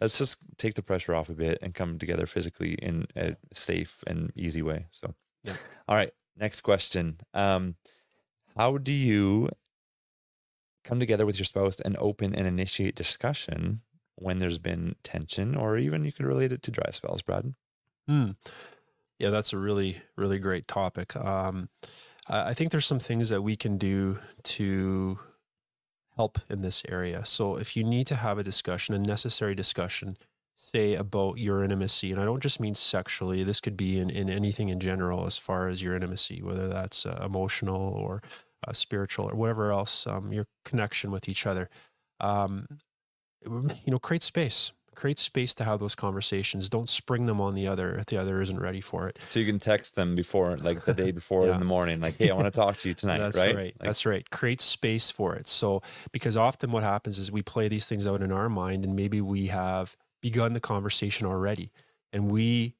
[0.00, 4.02] let's just take the pressure off a bit and come together physically in a safe
[4.06, 4.86] and easy way.
[4.90, 5.56] So, Yeah.
[5.88, 6.12] all right.
[6.36, 7.18] Next question.
[7.34, 7.76] Um,
[8.56, 9.48] how do you
[10.84, 13.82] come together with your spouse and open and initiate discussion
[14.16, 17.54] when there's been tension, or even you can relate it to dry spells, Brad?
[18.08, 18.30] Hmm.
[19.18, 21.14] Yeah, that's a really, really great topic.
[21.16, 21.68] Um,
[22.28, 25.18] I I think there's some things that we can do to
[26.16, 27.24] help in this area.
[27.24, 30.16] So if you need to have a discussion, a necessary discussion,
[30.54, 34.28] say about your intimacy, and I don't just mean sexually, this could be in, in
[34.28, 38.22] anything in general as far as your intimacy, whether that's uh, emotional or
[38.66, 41.68] uh, spiritual or whatever else, um, your connection with each other.
[42.20, 42.66] Um,
[43.44, 44.72] you know, create space.
[44.94, 46.68] Create space to have those conversations.
[46.68, 49.18] Don't spring them on the other if the other isn't ready for it.
[49.30, 51.54] So you can text them before, like the day before Yeah.
[51.54, 53.54] in the morning, like, "Hey, I want to talk to you tonight." That's right?
[53.56, 53.74] right.
[53.80, 54.28] Like, That's right.
[54.30, 55.48] Create space for it.
[55.48, 58.94] So, because often what happens is we play these things out in our mind, and
[58.94, 61.72] maybe we have begun the conversation already,
[62.12, 62.74] and we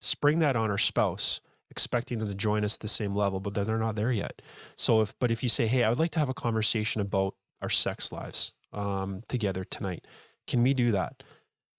[0.00, 1.40] spring that on our spouse,
[1.70, 4.42] expecting them to join us at the same level, but then they're not there yet.
[4.76, 7.36] So, if but if you say, "Hey, I would like to have a conversation about
[7.62, 10.04] our sex lives um, together tonight,"
[10.46, 11.22] can we do that?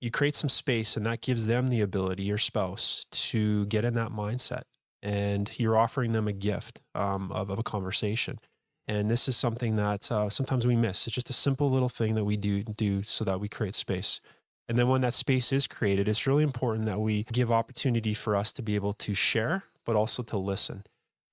[0.01, 3.95] You create some space, and that gives them the ability, your spouse, to get in
[3.95, 4.63] that mindset
[5.05, 8.39] and you're offering them a gift um, of, of a conversation.
[8.87, 11.05] And this is something that uh, sometimes we miss.
[11.05, 14.19] It's just a simple little thing that we do do so that we create space.
[14.67, 18.35] And then when that space is created, it's really important that we give opportunity for
[18.35, 20.83] us to be able to share, but also to listen.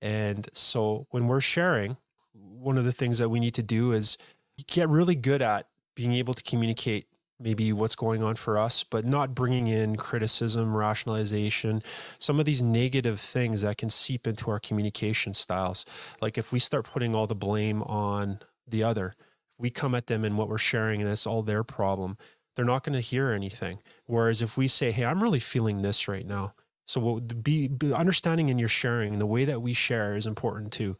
[0.03, 1.97] And so when we're sharing,
[2.33, 4.19] one of the things that we need to do is
[4.67, 7.07] get really good at being able to communicate
[7.43, 11.83] maybe what's going on for us, but not bringing in criticism, rationalization,
[12.17, 15.85] some of these negative things that can seep into our communication styles.
[16.21, 20.07] Like if we start putting all the blame on the other, if we come at
[20.07, 22.17] them and what we're sharing and it's all their problem,
[22.55, 23.79] they're not going to hear anything.
[24.05, 26.53] Whereas if we say, "Hey, I'm really feeling this right now,"
[26.87, 30.71] so what, be, be understanding in your sharing, the way that we share is important
[30.71, 30.97] too.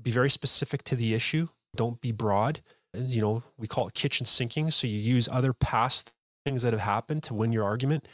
[0.00, 1.48] Be very specific to the issue.
[1.74, 2.60] Don't be broad.
[2.94, 4.70] You know, we call it kitchen sinking.
[4.70, 6.12] So you use other past
[6.44, 8.06] things that have happened to win your argument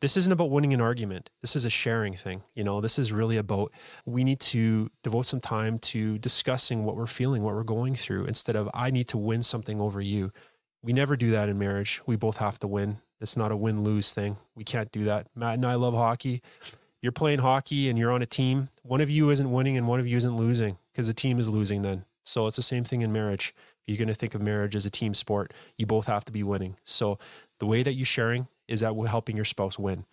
[0.00, 1.30] this isn't about winning an argument.
[1.40, 2.42] This is a sharing thing.
[2.54, 3.72] You know, this is really about
[4.04, 8.26] we need to devote some time to discussing what we're feeling, what we're going through,
[8.26, 10.32] instead of I need to win something over you.
[10.82, 12.00] We never do that in marriage.
[12.06, 12.98] We both have to win.
[13.20, 14.36] It's not a win lose thing.
[14.54, 15.28] We can't do that.
[15.34, 16.42] Matt and I love hockey.
[17.00, 18.68] You're playing hockey and you're on a team.
[18.82, 21.48] One of you isn't winning and one of you isn't losing because the team is
[21.48, 22.04] losing then.
[22.24, 23.54] So it's the same thing in marriage.
[23.86, 26.42] You're going to think of marriage as a team sport, you both have to be
[26.42, 26.76] winning.
[26.84, 27.18] So
[27.58, 30.04] the way that you're sharing is that we're helping your spouse win.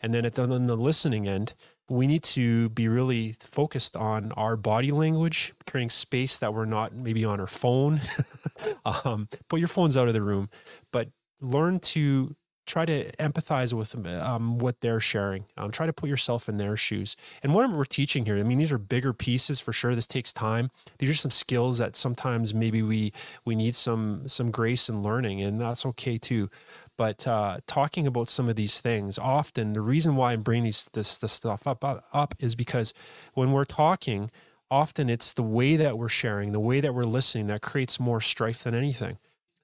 [0.00, 1.54] And then at the, on the listening end,
[1.88, 6.94] we need to be really focused on our body language, creating space that we're not
[6.94, 8.00] maybe on our phone.
[9.04, 10.48] um, put your phones out of the room,
[10.92, 11.08] but
[11.40, 12.34] learn to
[12.66, 15.46] try to empathize with um, what they're sharing.
[15.56, 17.16] Um, try to put yourself in their shoes.
[17.42, 19.94] And what we're teaching here, I mean, these are bigger pieces for sure.
[19.94, 20.70] This takes time.
[20.98, 23.12] These are some skills that sometimes maybe we
[23.44, 26.50] we need some some grace and learning, and that's okay too.
[26.96, 30.90] But uh, talking about some of these things, often the reason why I'm bringing these
[30.92, 32.92] this this stuff up, up up is because
[33.34, 34.30] when we're talking,
[34.70, 38.20] often it's the way that we're sharing, the way that we're listening, that creates more
[38.20, 39.18] strife than anything.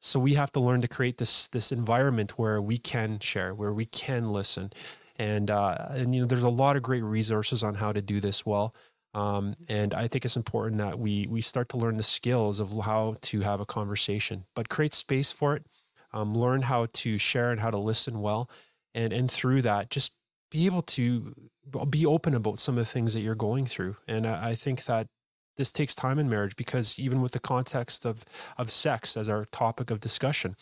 [0.04, 3.72] So we have to learn to create this this environment where we can share, where
[3.72, 4.72] we can listen,
[5.16, 8.20] and uh, and you know there's a lot of great resources on how to do
[8.20, 8.74] this well.
[9.14, 12.72] Um, and I think it's important that we we start to learn the skills of
[12.84, 15.66] how to have a conversation, but create space for it.
[16.12, 18.50] Um, learn how to share and how to listen well,
[18.94, 20.16] and and through that, just
[20.50, 21.32] be able to
[21.90, 23.96] be open about some of the things that you're going through.
[24.08, 25.06] And I, I think that
[25.56, 28.24] this takes time in marriage because even with the context of
[28.58, 30.56] of sex as our topic of discussion,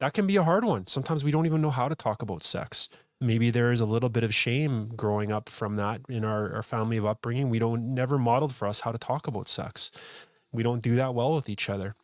[0.00, 0.86] that can be a hard one.
[0.86, 2.88] Sometimes we don't even know how to talk about sex.
[3.20, 6.62] Maybe there is a little bit of shame growing up from that in our, our
[6.62, 7.50] family of upbringing.
[7.50, 9.92] We don't never modeled for us how to talk about sex.
[10.50, 11.94] We don't do that well with each other,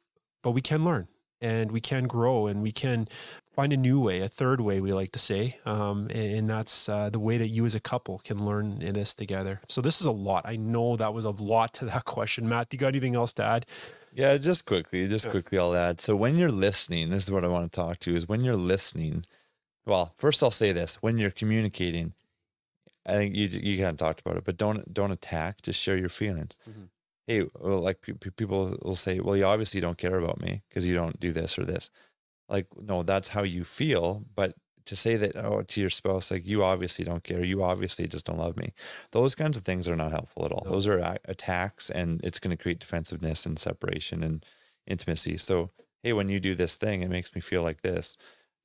[0.43, 1.09] but we can learn
[1.41, 3.09] and we can grow and we can
[3.53, 5.59] find a new way, a third way, we like to say.
[5.65, 8.95] Um, and, and that's uh, the way that you as a couple can learn in
[8.95, 9.61] this together.
[9.69, 10.43] So this is a lot.
[10.47, 12.49] I know that was a lot to that question.
[12.49, 13.67] Matt, do you got anything else to add?
[14.15, 16.01] Yeah, just quickly, just quickly, I'll add.
[16.01, 18.57] So when you're listening, this is what I want to talk to is when you're
[18.57, 19.25] listening.
[19.87, 22.15] Well, first I'll say this: when you're communicating,
[23.07, 25.63] I think you you kind of talked about it, but don't don't attack.
[25.63, 26.59] Just share your feelings.
[26.69, 26.89] Mhm.
[27.29, 30.65] Hey, well, like pe- pe- people will say, well, you obviously don't care about me
[30.69, 31.91] because you don't do this or this.
[32.49, 34.25] Like, no, that's how you feel.
[34.35, 34.55] But
[34.87, 38.27] to say that oh to your spouse, like you obviously don't care, you obviously just
[38.27, 38.75] don't love me.
[39.13, 40.65] Those kinds of things are not helpful at all.
[40.67, 40.73] No.
[40.73, 44.45] Those are a- attacks, and it's going to create defensiveness and separation and
[44.87, 45.37] intimacy.
[45.39, 45.71] So,
[46.03, 48.17] hey, when you do this thing, it makes me feel like this.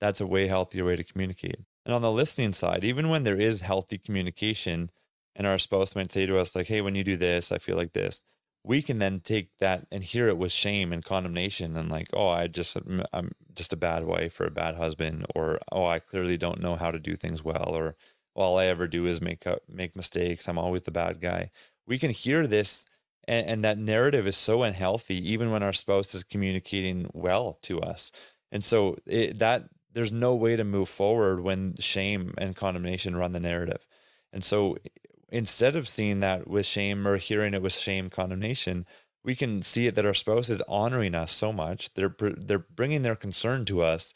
[0.02, 1.60] that's a way healthier way to communicate.
[1.86, 4.90] And on the listening side, even when there is healthy communication
[5.36, 7.78] and our spouse might say to us, like, hey, when you do this, I feel
[7.78, 8.24] like this,
[8.64, 12.30] we can then take that and hear it with shame and condemnation and like, oh,
[12.30, 12.78] I just,
[13.12, 16.76] I'm just a bad wife or a bad husband, or, oh, I clearly don't know
[16.76, 17.96] how to do things well, or
[18.36, 20.48] all I ever do is make up, make mistakes.
[20.48, 21.52] I'm always the bad guy.
[21.86, 22.86] We can hear this
[23.28, 27.82] and, and that narrative is so unhealthy, even when our spouse is communicating well to
[27.82, 28.12] us.
[28.52, 33.32] And so it, that there's no way to move forward when shame and condemnation run
[33.32, 33.86] the narrative.
[34.32, 34.78] And so
[35.34, 38.86] instead of seeing that with shame or hearing it with shame condemnation,
[39.24, 41.94] we can see it that our spouse is honoring us so much.
[41.96, 44.14] They're they're bringing their concern to us,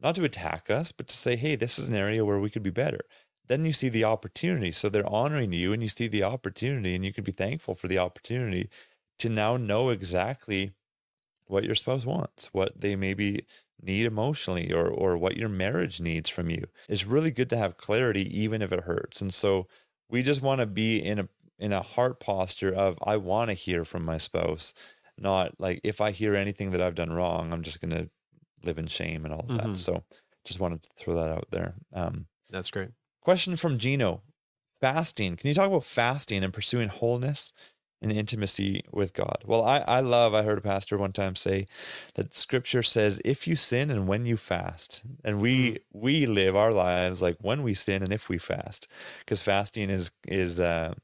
[0.00, 2.62] not to attack us, but to say, "Hey, this is an area where we could
[2.62, 3.00] be better."
[3.48, 4.70] Then you see the opportunity.
[4.72, 7.88] So they're honoring you, and you see the opportunity, and you can be thankful for
[7.88, 8.68] the opportunity
[9.20, 10.74] to now know exactly
[11.46, 13.44] what your spouse wants, what they maybe
[13.80, 16.64] need emotionally or or what your marriage needs from you.
[16.88, 19.20] It's really good to have clarity even if it hurts.
[19.22, 19.68] And so
[20.10, 23.54] we just want to be in a in a heart posture of I want to
[23.54, 24.74] hear from my spouse,
[25.18, 28.08] not like if I hear anything that I've done wrong, I'm just going to
[28.64, 29.72] live in shame and all of mm-hmm.
[29.72, 29.78] that.
[29.78, 30.04] So
[30.44, 31.74] just wanted to throw that out there.
[31.92, 32.90] Um, That's great.
[33.20, 34.22] Question from Gino.
[34.80, 35.36] Fasting.
[35.36, 37.52] Can you talk about fasting and pursuing wholeness
[38.00, 39.38] in intimacy with God.
[39.44, 41.66] Well, I, I love, I heard a pastor one time say
[42.14, 45.78] that scripture says, if you sin and when you fast, and we, mm.
[45.92, 48.86] we live our lives like when we sin and if we fast,
[49.20, 50.94] because fasting is, is, uh,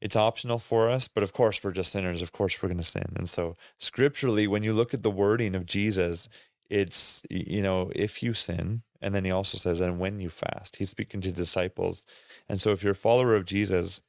[0.00, 2.22] it's optional for us, but of course we're just sinners.
[2.22, 3.12] Of course we're going to sin.
[3.16, 6.28] And so scripturally, when you look at the wording of Jesus,
[6.68, 10.76] it's, you know, if you sin, and then he also says, and when you fast,
[10.76, 12.06] he's speaking to disciples.
[12.48, 14.00] And so if you're a follower of Jesus,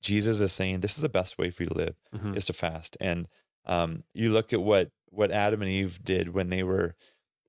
[0.00, 2.34] Jesus is saying this is the best way for you to live mm-hmm.
[2.34, 2.96] is to fast.
[3.00, 3.28] And
[3.66, 6.94] um, you look at what what Adam and Eve did when they were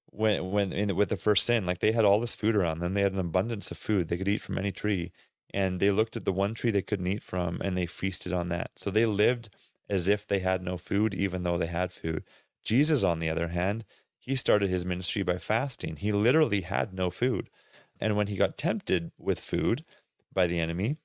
[0.07, 2.93] when when in, with the first sin, like they had all this food around them,
[2.93, 5.11] they had an abundance of food they could eat from any tree,
[5.53, 8.49] and they looked at the one tree they couldn't eat from and they feasted on
[8.49, 8.71] that.
[8.75, 9.49] So they lived
[9.89, 12.23] as if they had no food, even though they had food.
[12.63, 13.85] Jesus, on the other hand,
[14.19, 15.95] he started his ministry by fasting.
[15.95, 17.49] He literally had no food,
[17.99, 19.83] and when he got tempted with food
[20.33, 20.97] by the enemy,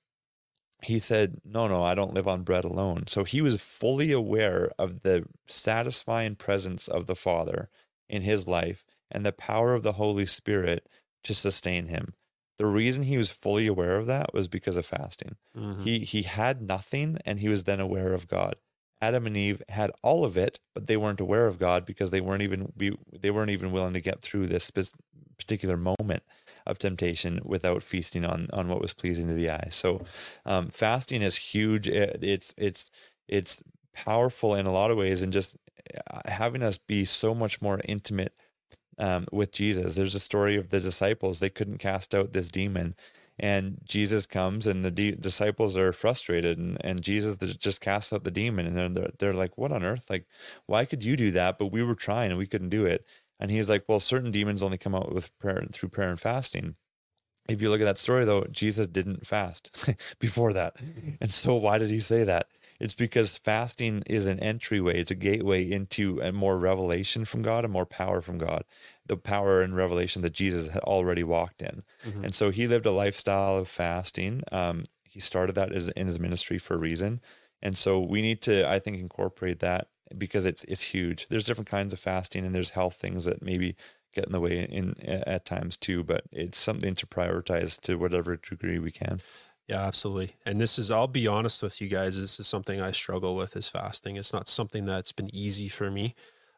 [0.83, 3.05] he said, No, no, I don't live on bread alone.
[3.07, 7.69] So he was fully aware of the satisfying presence of the Father
[8.09, 10.89] in his life and the power of the Holy Spirit
[11.25, 12.15] to sustain him.
[12.59, 15.37] The reason he was fully aware of that was because of fasting.
[15.57, 15.83] Mm-hmm.
[15.83, 18.57] He he had nothing and he was then aware of God.
[19.01, 22.21] Adam and Eve had all of it, but they weren't aware of God because they
[22.21, 24.71] weren't even be, they weren't even willing to get through this
[25.37, 26.23] particular moment
[26.67, 29.69] of temptation without feasting on on what was pleasing to the eye.
[29.71, 30.03] So,
[30.47, 31.89] um, fasting is huge.
[31.89, 32.91] It's it's
[33.29, 33.63] it's
[33.95, 35.57] powerful in a lot of ways, and just
[36.11, 38.35] uh, having us be so much more intimate
[38.99, 39.97] um, with Jesus.
[39.97, 42.95] There's a story of the disciples; they couldn't cast out this demon.
[43.39, 48.31] And Jesus comes, and the disciples are frustrated, and, and Jesus just casts out the
[48.31, 50.11] demon, and they're, they're like, "What on earth?
[50.11, 50.27] Like,
[50.67, 51.59] why could you do that?
[51.59, 53.07] But we were trying, and we couldn't do it."
[53.43, 56.77] And he's like, well, certain demons only come out with prayer through prayer and fasting.
[57.49, 60.77] If you look at that story, though, Jesus didn't fast before that.
[61.21, 62.47] And so, why did he say that?
[62.79, 67.65] It's because fasting is an entryway, it's a gateway into a more revelation from God,
[67.65, 68.63] a more power from God,
[69.07, 71.83] the power and revelation that Jesus had already walked in.
[72.07, 72.27] Mm-hmm.
[72.27, 74.43] And so, he lived a lifestyle of fasting.
[74.53, 77.21] Um, he started that as, in his ministry for a reason.
[77.61, 81.27] And so, we need to, I think, incorporate that because it's it's huge.
[81.29, 83.77] There's different kinds of fasting and there's health things that maybe
[84.15, 88.37] get in the way in at times too, but it's something to prioritize to whatever
[88.37, 89.23] degree we can.
[89.69, 90.37] Yeah, absolutely.
[90.45, 93.57] And this is I'll be honest with you guys, this is something I struggle with
[93.57, 94.17] is fasting.
[94.17, 96.15] It's not something that's been easy for me.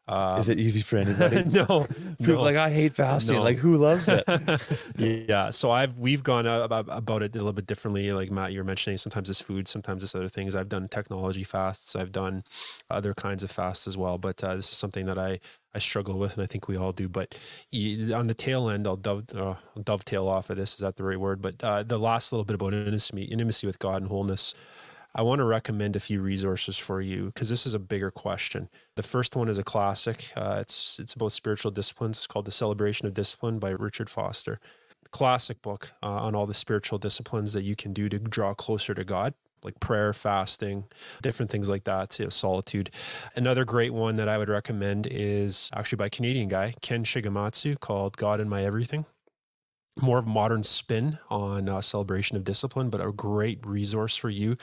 [0.07, 1.43] Um, Is it easy for anybody?
[1.45, 1.87] no,
[2.19, 2.41] no.
[2.41, 3.37] Like I hate fasting.
[3.37, 3.43] No.
[3.43, 4.23] Like who loves it?
[4.97, 5.49] yeah.
[5.49, 8.11] So I've we've gone about, about it a little bit differently.
[8.11, 10.55] Like Matt, you're mentioning sometimes it's food, sometimes it's other things.
[10.55, 11.95] I've done technology fasts.
[11.95, 12.43] I've done
[12.91, 14.19] other kinds of fasts as well.
[14.19, 15.39] But uh, this is something that I
[15.73, 17.09] I struggle with, and I think we all do.
[17.09, 17.37] But
[18.13, 20.73] on the tail end, I'll dove, uh, dovetail off of this.
[20.75, 21.41] Is that the right word?
[21.41, 24.53] But uh, the last little bit about intimacy, intimacy with God and wholeness.
[25.17, 28.67] I want to recommend a few resources for you because this is a bigger question.
[28.97, 30.33] The first one is a classic.
[30.35, 32.17] Uh, it's it's about spiritual disciplines.
[32.17, 34.59] It's called The Celebration of Discipline by Richard Foster.
[35.11, 38.93] Classic book uh, on all the spiritual disciplines that you can do to draw closer
[38.93, 39.33] to God
[39.63, 40.83] like prayer, fasting,
[41.23, 42.91] different things like that, you know, solitude.
[43.35, 47.79] Another great one that I would recommend is actually by a Canadian guy, Ken Shigematsu,
[47.79, 49.05] called God in My Everything
[50.01, 54.57] more of modern spin on uh, celebration of discipline, but a great resource for you.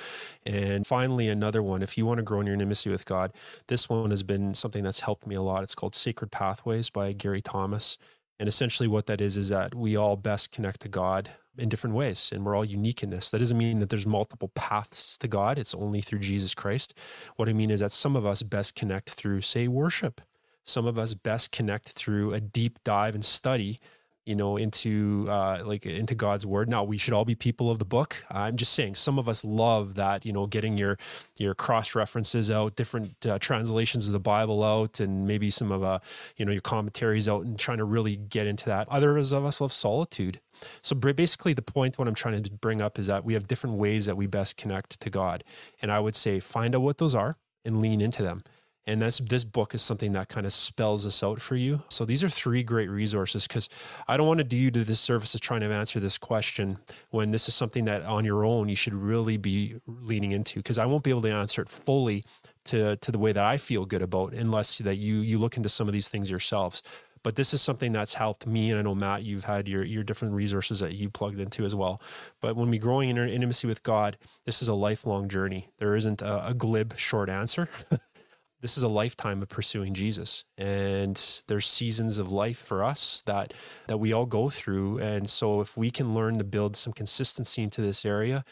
[0.45, 3.33] And finally, another one, if you want to grow in your intimacy with God,
[3.68, 5.62] this one has been something that's helped me a lot.
[5.62, 7.97] It's called Sacred Pathways by Gary Thomas.
[8.39, 11.95] And essentially, what that is is that we all best connect to God in different
[11.95, 13.30] ways, and we're all unique in this.
[13.30, 16.99] That doesn't mean that there's multiple paths to God, it's only through Jesus Christ.
[17.37, 20.20] What I mean is that some of us best connect through, say, worship.
[20.64, 23.80] Some of us best connect through a deep dive and study
[24.25, 26.68] you know into uh, like into god's word.
[26.68, 28.16] Now we should all be people of the book.
[28.31, 30.99] I'm just saying some of us love that you know getting your
[31.39, 35.83] your cross references out different uh, translations of the bible out and maybe some of
[35.83, 35.99] uh
[36.37, 38.89] you know your commentaries out and trying to really get into that.
[38.89, 40.41] Others of us love solitude.
[40.81, 43.77] So basically the point what i'm trying to bring up is that we have different
[43.77, 45.45] ways that we best connect to god.
[45.81, 48.43] And i would say find out what those are and lean into them
[48.87, 51.83] and that's this book is something that kind of spells this out for you.
[51.89, 53.68] So these are three great resources because
[54.09, 56.78] I don't want to do you to this service of trying to answer this question
[57.11, 60.78] when this is something that on your own you should really be leaning into because
[60.78, 62.24] I won't be able to answer it fully
[62.64, 65.68] to to the way that I feel good about unless that you you look into
[65.68, 66.83] some of these things yourselves.
[67.22, 70.03] But this is something that's helped me, and I know Matt, you've had your your
[70.03, 72.03] different resources that you plugged into as well.
[72.41, 75.68] But when we growing in our intimacy with God, this is a lifelong journey.
[75.78, 77.68] There isn't a, a glib short answer.
[78.63, 80.45] this is a lifetime of pursuing Jesus.
[80.57, 83.53] And there's seasons of life for us that
[83.89, 84.99] that we all go through.
[84.99, 88.45] And so if we can learn to build some consistency into this area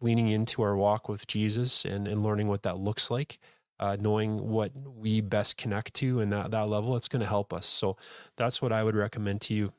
[0.00, 3.38] leaning into our walk with Jesus and, and learning what that looks like
[3.80, 7.52] uh, knowing what we best connect to and that, that level it's going to help
[7.52, 7.66] us.
[7.66, 7.96] So
[8.36, 9.72] that's what I would recommend to you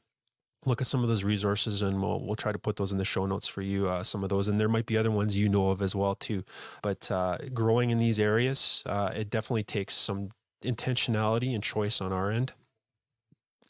[0.67, 3.05] look at some of those resources and we'll, we'll try to put those in the
[3.05, 4.47] show notes for you uh, some of those.
[4.47, 6.43] And there might be other ones you know of as well too.
[6.81, 10.29] But uh, growing in these areas uh, it definitely takes some
[10.63, 12.53] intentionality and choice on our end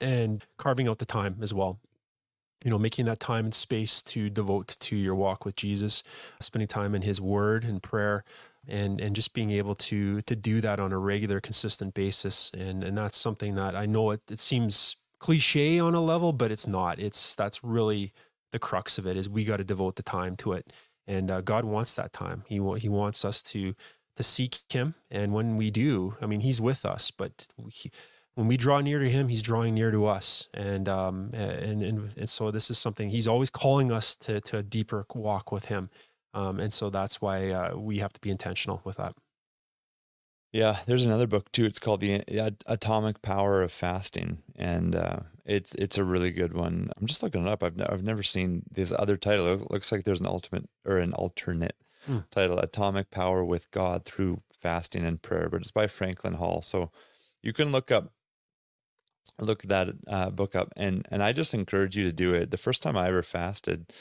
[0.02, 1.80] and carving out the time as well.
[2.64, 6.02] You know making that time and space to devote to your walk with jesus
[6.42, 8.24] spending time in his word and prayer
[8.68, 12.50] and and just being able to to do that on a regular consistent basis.
[12.58, 16.52] And and that's something that i know it, it seems cliche on a level, but
[16.52, 17.00] it's not.
[17.00, 18.14] It's that's really
[18.52, 20.72] the crux of it is we got to devote the time to it,
[21.08, 22.44] and uh, God wants that time.
[22.48, 23.76] He he wants us to
[24.16, 27.92] to seek Him, and when we do, I mean, He's with us, but he,
[28.36, 32.14] when we draw near to Him, He's drawing near to us, and um and and,
[32.18, 35.66] and so this is something He's always calling us to to a deeper walk with
[35.66, 35.90] Him,
[36.34, 39.16] um, and so that's why uh, we have to be intentional with that.
[40.56, 41.66] Yeah, there's another book too.
[41.66, 42.24] It's called the
[42.66, 46.92] Atomic Power of Fasting, and uh, it's it's a really good one.
[46.96, 47.62] I'm just looking it up.
[47.62, 49.52] I've ne- I've never seen this other title.
[49.52, 51.76] It looks like there's an ultimate or an alternate
[52.06, 52.20] hmm.
[52.32, 56.62] title, Atomic Power with God through Fasting and Prayer, but it's by Franklin Hall.
[56.62, 56.90] So
[57.44, 58.14] you can look up
[59.38, 62.50] look that uh, book up, and and I just encourage you to do it.
[62.50, 63.92] The first time I ever fasted,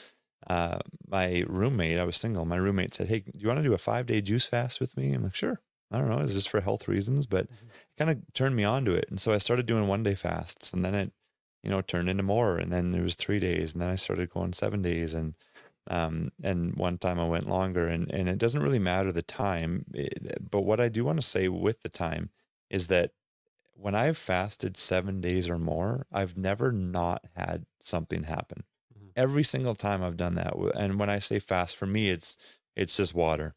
[0.47, 0.79] uh,
[1.09, 2.45] my roommate, I was single.
[2.45, 4.97] My roommate said, "Hey, do you want to do a five day juice fast with
[4.97, 5.61] me?" I'm like, "Sure."
[5.95, 7.67] I don't know, it's just for health reasons, but mm-hmm.
[7.67, 9.07] it kind of turned me on to it.
[9.09, 11.13] And so I started doing one day fasts and then it,
[11.63, 12.59] you know, turned into more.
[12.59, 15.15] And then it was three days and then I started going seven days.
[15.15, 15.35] And,
[15.89, 19.85] um, and one time I went longer and, and it doesn't really matter the time.
[19.95, 22.31] It, but what I do want to say with the time
[22.71, 23.13] is that
[23.77, 28.65] when I've fasted seven days or more, I've never not had something happen.
[28.97, 29.09] Mm-hmm.
[29.17, 30.55] Every single time I've done that.
[30.75, 32.37] And when I say fast for me, it's,
[32.77, 33.55] it's just water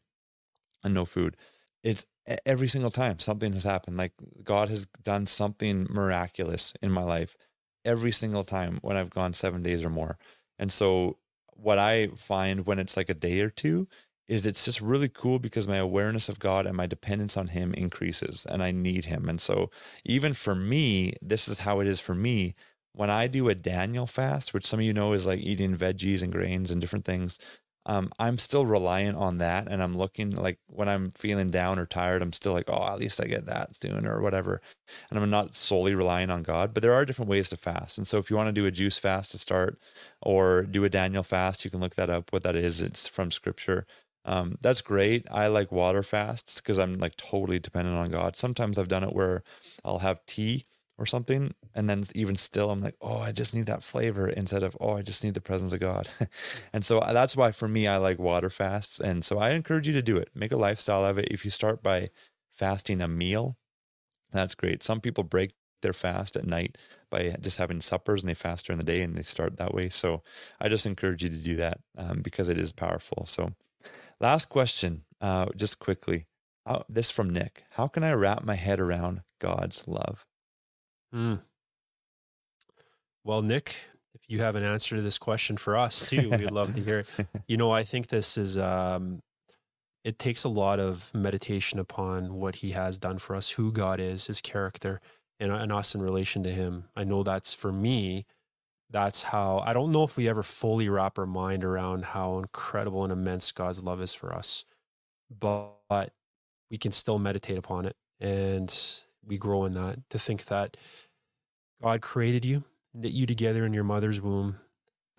[0.82, 1.36] and no food.
[1.82, 2.06] It's
[2.44, 3.96] every single time something has happened.
[3.96, 4.12] Like
[4.44, 7.36] God has done something miraculous in my life
[7.84, 10.18] every single time when I've gone seven days or more.
[10.58, 11.18] And so,
[11.54, 13.88] what I find when it's like a day or two
[14.28, 17.74] is it's just really cool because my awareness of God and my dependence on Him
[17.74, 19.28] increases and I need Him.
[19.28, 19.70] And so,
[20.04, 22.54] even for me, this is how it is for me.
[22.92, 26.22] When I do a Daniel fast, which some of you know is like eating veggies
[26.22, 27.38] and grains and different things,
[27.88, 29.66] um, I'm still reliant on that.
[29.68, 32.98] And I'm looking like when I'm feeling down or tired, I'm still like, oh, at
[32.98, 34.60] least I get that soon or whatever.
[35.10, 37.98] And I'm not solely relying on God, but there are different ways to fast.
[37.98, 39.78] And so if you want to do a juice fast to start
[40.22, 42.82] or do a Daniel fast, you can look that up, what that is.
[42.82, 43.86] It's from scripture.
[44.26, 45.26] Um, that's great.
[45.30, 48.36] I like water fasts because I'm like totally dependent on God.
[48.36, 49.42] Sometimes I've done it where
[49.84, 50.66] I'll have tea
[50.98, 51.54] or something.
[51.74, 54.96] And then even still, I'm like, oh, I just need that flavor instead of, oh,
[54.96, 56.08] I just need the presence of God.
[56.72, 59.00] and so uh, that's why for me, I like water fasts.
[59.00, 60.30] And so I encourage you to do it.
[60.34, 61.28] Make a lifestyle of it.
[61.30, 62.10] If you start by
[62.50, 63.56] fasting a meal,
[64.32, 64.82] that's great.
[64.82, 66.76] Some people break their fast at night
[67.08, 69.88] by just having suppers and they fast during the day and they start that way.
[69.88, 70.22] So
[70.60, 73.24] I just encourage you to do that um, because it is powerful.
[73.26, 73.52] So,
[74.20, 76.26] last question, uh, just quickly.
[76.88, 77.64] This from Nick.
[77.70, 80.26] How can I wrap my head around God's love?
[81.14, 81.40] Mm.
[83.24, 83.76] Well, Nick,
[84.14, 87.00] if you have an answer to this question for us too, we'd love to hear
[87.00, 87.10] it.
[87.46, 89.22] You know, I think this is um,
[90.04, 94.00] it takes a lot of meditation upon what he has done for us, who God
[94.00, 95.00] is, his character,
[95.40, 96.84] and, and us in relation to him.
[96.96, 98.26] I know that's for me,
[98.90, 103.04] that's how I don't know if we ever fully wrap our mind around how incredible
[103.04, 104.64] and immense God's love is for us,
[105.30, 106.12] but, but
[106.70, 108.74] we can still meditate upon it and
[109.28, 110.76] we grow in that to think that
[111.82, 112.64] God created you,
[112.94, 114.58] knit you together in your mother's womb,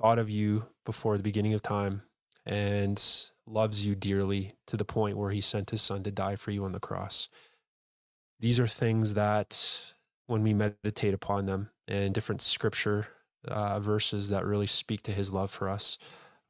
[0.02, 2.02] thought of you before the beginning of time,
[2.46, 3.04] and
[3.48, 6.66] loves you dearly to the point where he sent his son to die for you
[6.66, 7.30] on the cross.
[8.40, 9.84] These are things that,
[10.28, 13.08] when we meditate upon them and different scripture
[13.48, 15.98] uh, verses that really speak to his love for us,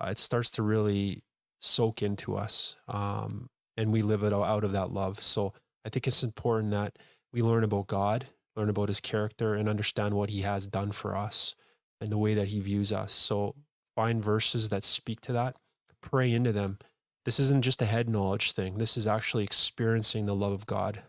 [0.02, 1.24] uh, it starts to really
[1.60, 5.22] soak into us um, and we live it out of that love.
[5.22, 5.54] So
[5.86, 7.00] I think it's important that
[7.34, 11.16] we learn about God, learn about his character, and understand what he has done for
[11.16, 11.56] us
[12.02, 13.12] and the way that he views us.
[13.12, 13.56] So
[13.96, 15.56] find verses that speak to that,
[16.02, 16.78] pray into them.
[17.26, 18.78] This isn't just a head knowledge thing.
[18.78, 21.02] This is actually experiencing the love of God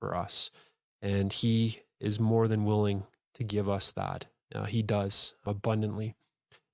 [0.00, 0.50] for us.
[1.02, 3.04] And he is more than willing
[3.34, 4.26] to give us that.
[4.54, 6.14] Uh, he does abundantly.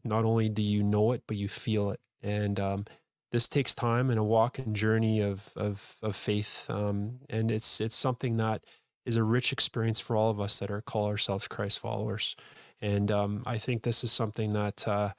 [0.05, 2.01] Not only do you know it, but you feel it.
[2.23, 2.85] And um,
[3.33, 6.67] this takes time and a walk and journey of of, of faith.
[6.71, 8.65] Um, and it's it's something that
[9.07, 12.37] is a rich experience for all of us that are call ourselves Christ followers.
[12.81, 15.13] And um, I think this is something that, uh,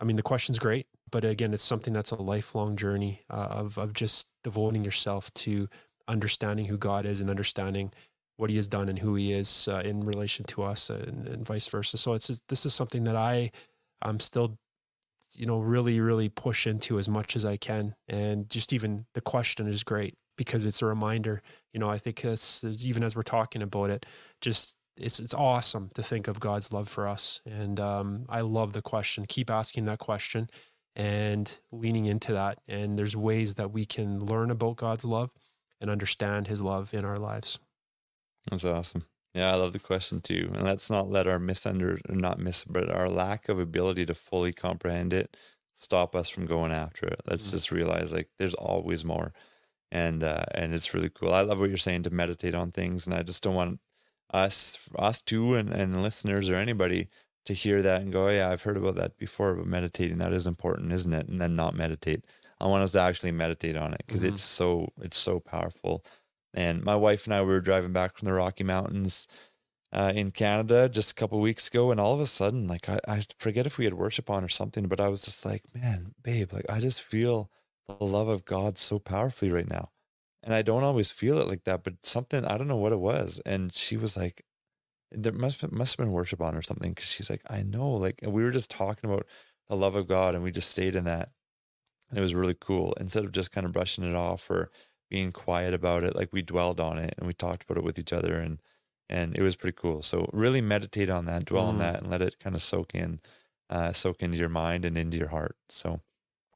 [0.00, 3.78] I mean, the question's great, but again, it's something that's a lifelong journey uh, of
[3.78, 5.68] of just devoting yourself to
[6.08, 7.92] understanding who God is and understanding
[8.36, 11.46] what He has done and who He is uh, in relation to us, and, and,
[11.46, 11.96] vice versa.
[11.98, 13.50] So it's this is something that I
[14.00, 14.58] I'm still,
[15.34, 19.20] you know, really really push into as much as I can, and just even the
[19.20, 21.42] question is great because it's a reminder.
[21.72, 24.06] You know, I think it's even as we're talking about it,
[24.40, 28.72] just it's it's awesome to think of God's love for us, and um, I love
[28.72, 29.26] the question.
[29.26, 30.48] Keep asking that question
[30.96, 32.58] and leaning into that.
[32.68, 35.30] And there's ways that we can learn about God's love
[35.80, 37.58] and understand His love in our lives.
[38.50, 39.06] That's awesome.
[39.34, 40.50] Yeah, I love the question too.
[40.52, 44.52] And let's not let our misunder not miss, but our lack of ability to fully
[44.52, 45.36] comprehend it
[45.74, 47.20] stop us from going after it.
[47.26, 47.56] Let's mm-hmm.
[47.56, 49.32] just realize like there's always more
[49.92, 51.32] and uh, and it's really cool.
[51.34, 53.78] I love what you're saying to meditate on things, and I just don't want
[54.32, 57.08] us us too and and listeners or anybody
[57.44, 60.32] to hear that and go, oh, yeah, I've heard about that before, but meditating that
[60.32, 61.28] is important, isn't it?
[61.28, 62.24] And then not meditate.
[62.60, 64.34] I want us to actually meditate on it because mm-hmm.
[64.34, 66.04] it's so it's so powerful.
[66.54, 69.26] And my wife and I were driving back from the Rocky Mountains
[69.92, 72.98] uh, in Canada just a couple weeks ago, and all of a sudden, like I,
[73.06, 76.14] I forget if we had worship on or something, but I was just like, man,
[76.22, 77.50] babe, like I just feel
[77.86, 79.90] the love of God so powerfully right now.
[80.42, 82.98] And I don't always feel it like that, but something, I don't know what it
[82.98, 83.40] was.
[83.46, 84.44] And she was like,
[85.12, 86.94] there must, must have been worship on or something.
[86.94, 89.26] Cause she's like, I know, like, and we were just talking about
[89.68, 91.30] the love of God and we just stayed in that.
[92.10, 92.94] And it was really cool.
[92.98, 94.70] Instead of just kind of brushing it off or
[95.10, 97.98] being quiet about it, like we dwelled on it and we talked about it with
[97.98, 98.58] each other and,
[99.08, 100.02] and it was pretty cool.
[100.02, 101.68] So really meditate on that, dwell mm.
[101.68, 103.20] on that and let it kind of soak in,
[103.70, 105.56] uh, soak into your mind and into your heart.
[105.68, 106.00] So,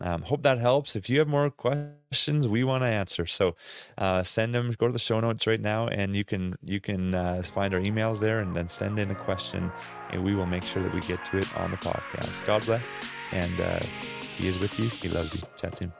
[0.00, 0.94] um, hope that helps.
[0.94, 3.26] If you have more questions, we want to answer.
[3.26, 3.56] So
[3.96, 4.74] uh, send them.
[4.78, 7.80] Go to the show notes right now, and you can you can uh, find our
[7.80, 9.72] emails there, and then send in a question,
[10.10, 12.44] and we will make sure that we get to it on the podcast.
[12.44, 12.86] God bless,
[13.32, 13.80] and uh,
[14.36, 14.88] He is with you.
[14.88, 15.42] He loves you.
[15.56, 15.92] Chat soon.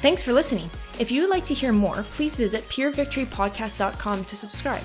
[0.00, 0.70] Thanks for listening.
[1.00, 4.84] If you would like to hear more, please visit purevictorypodcast.com to subscribe.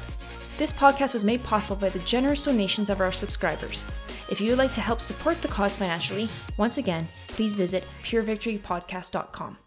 [0.58, 3.84] This podcast was made possible by the generous donations of our subscribers.
[4.30, 9.58] If you would like to help support the cause financially, once again, please visit purevictorypodcast.com.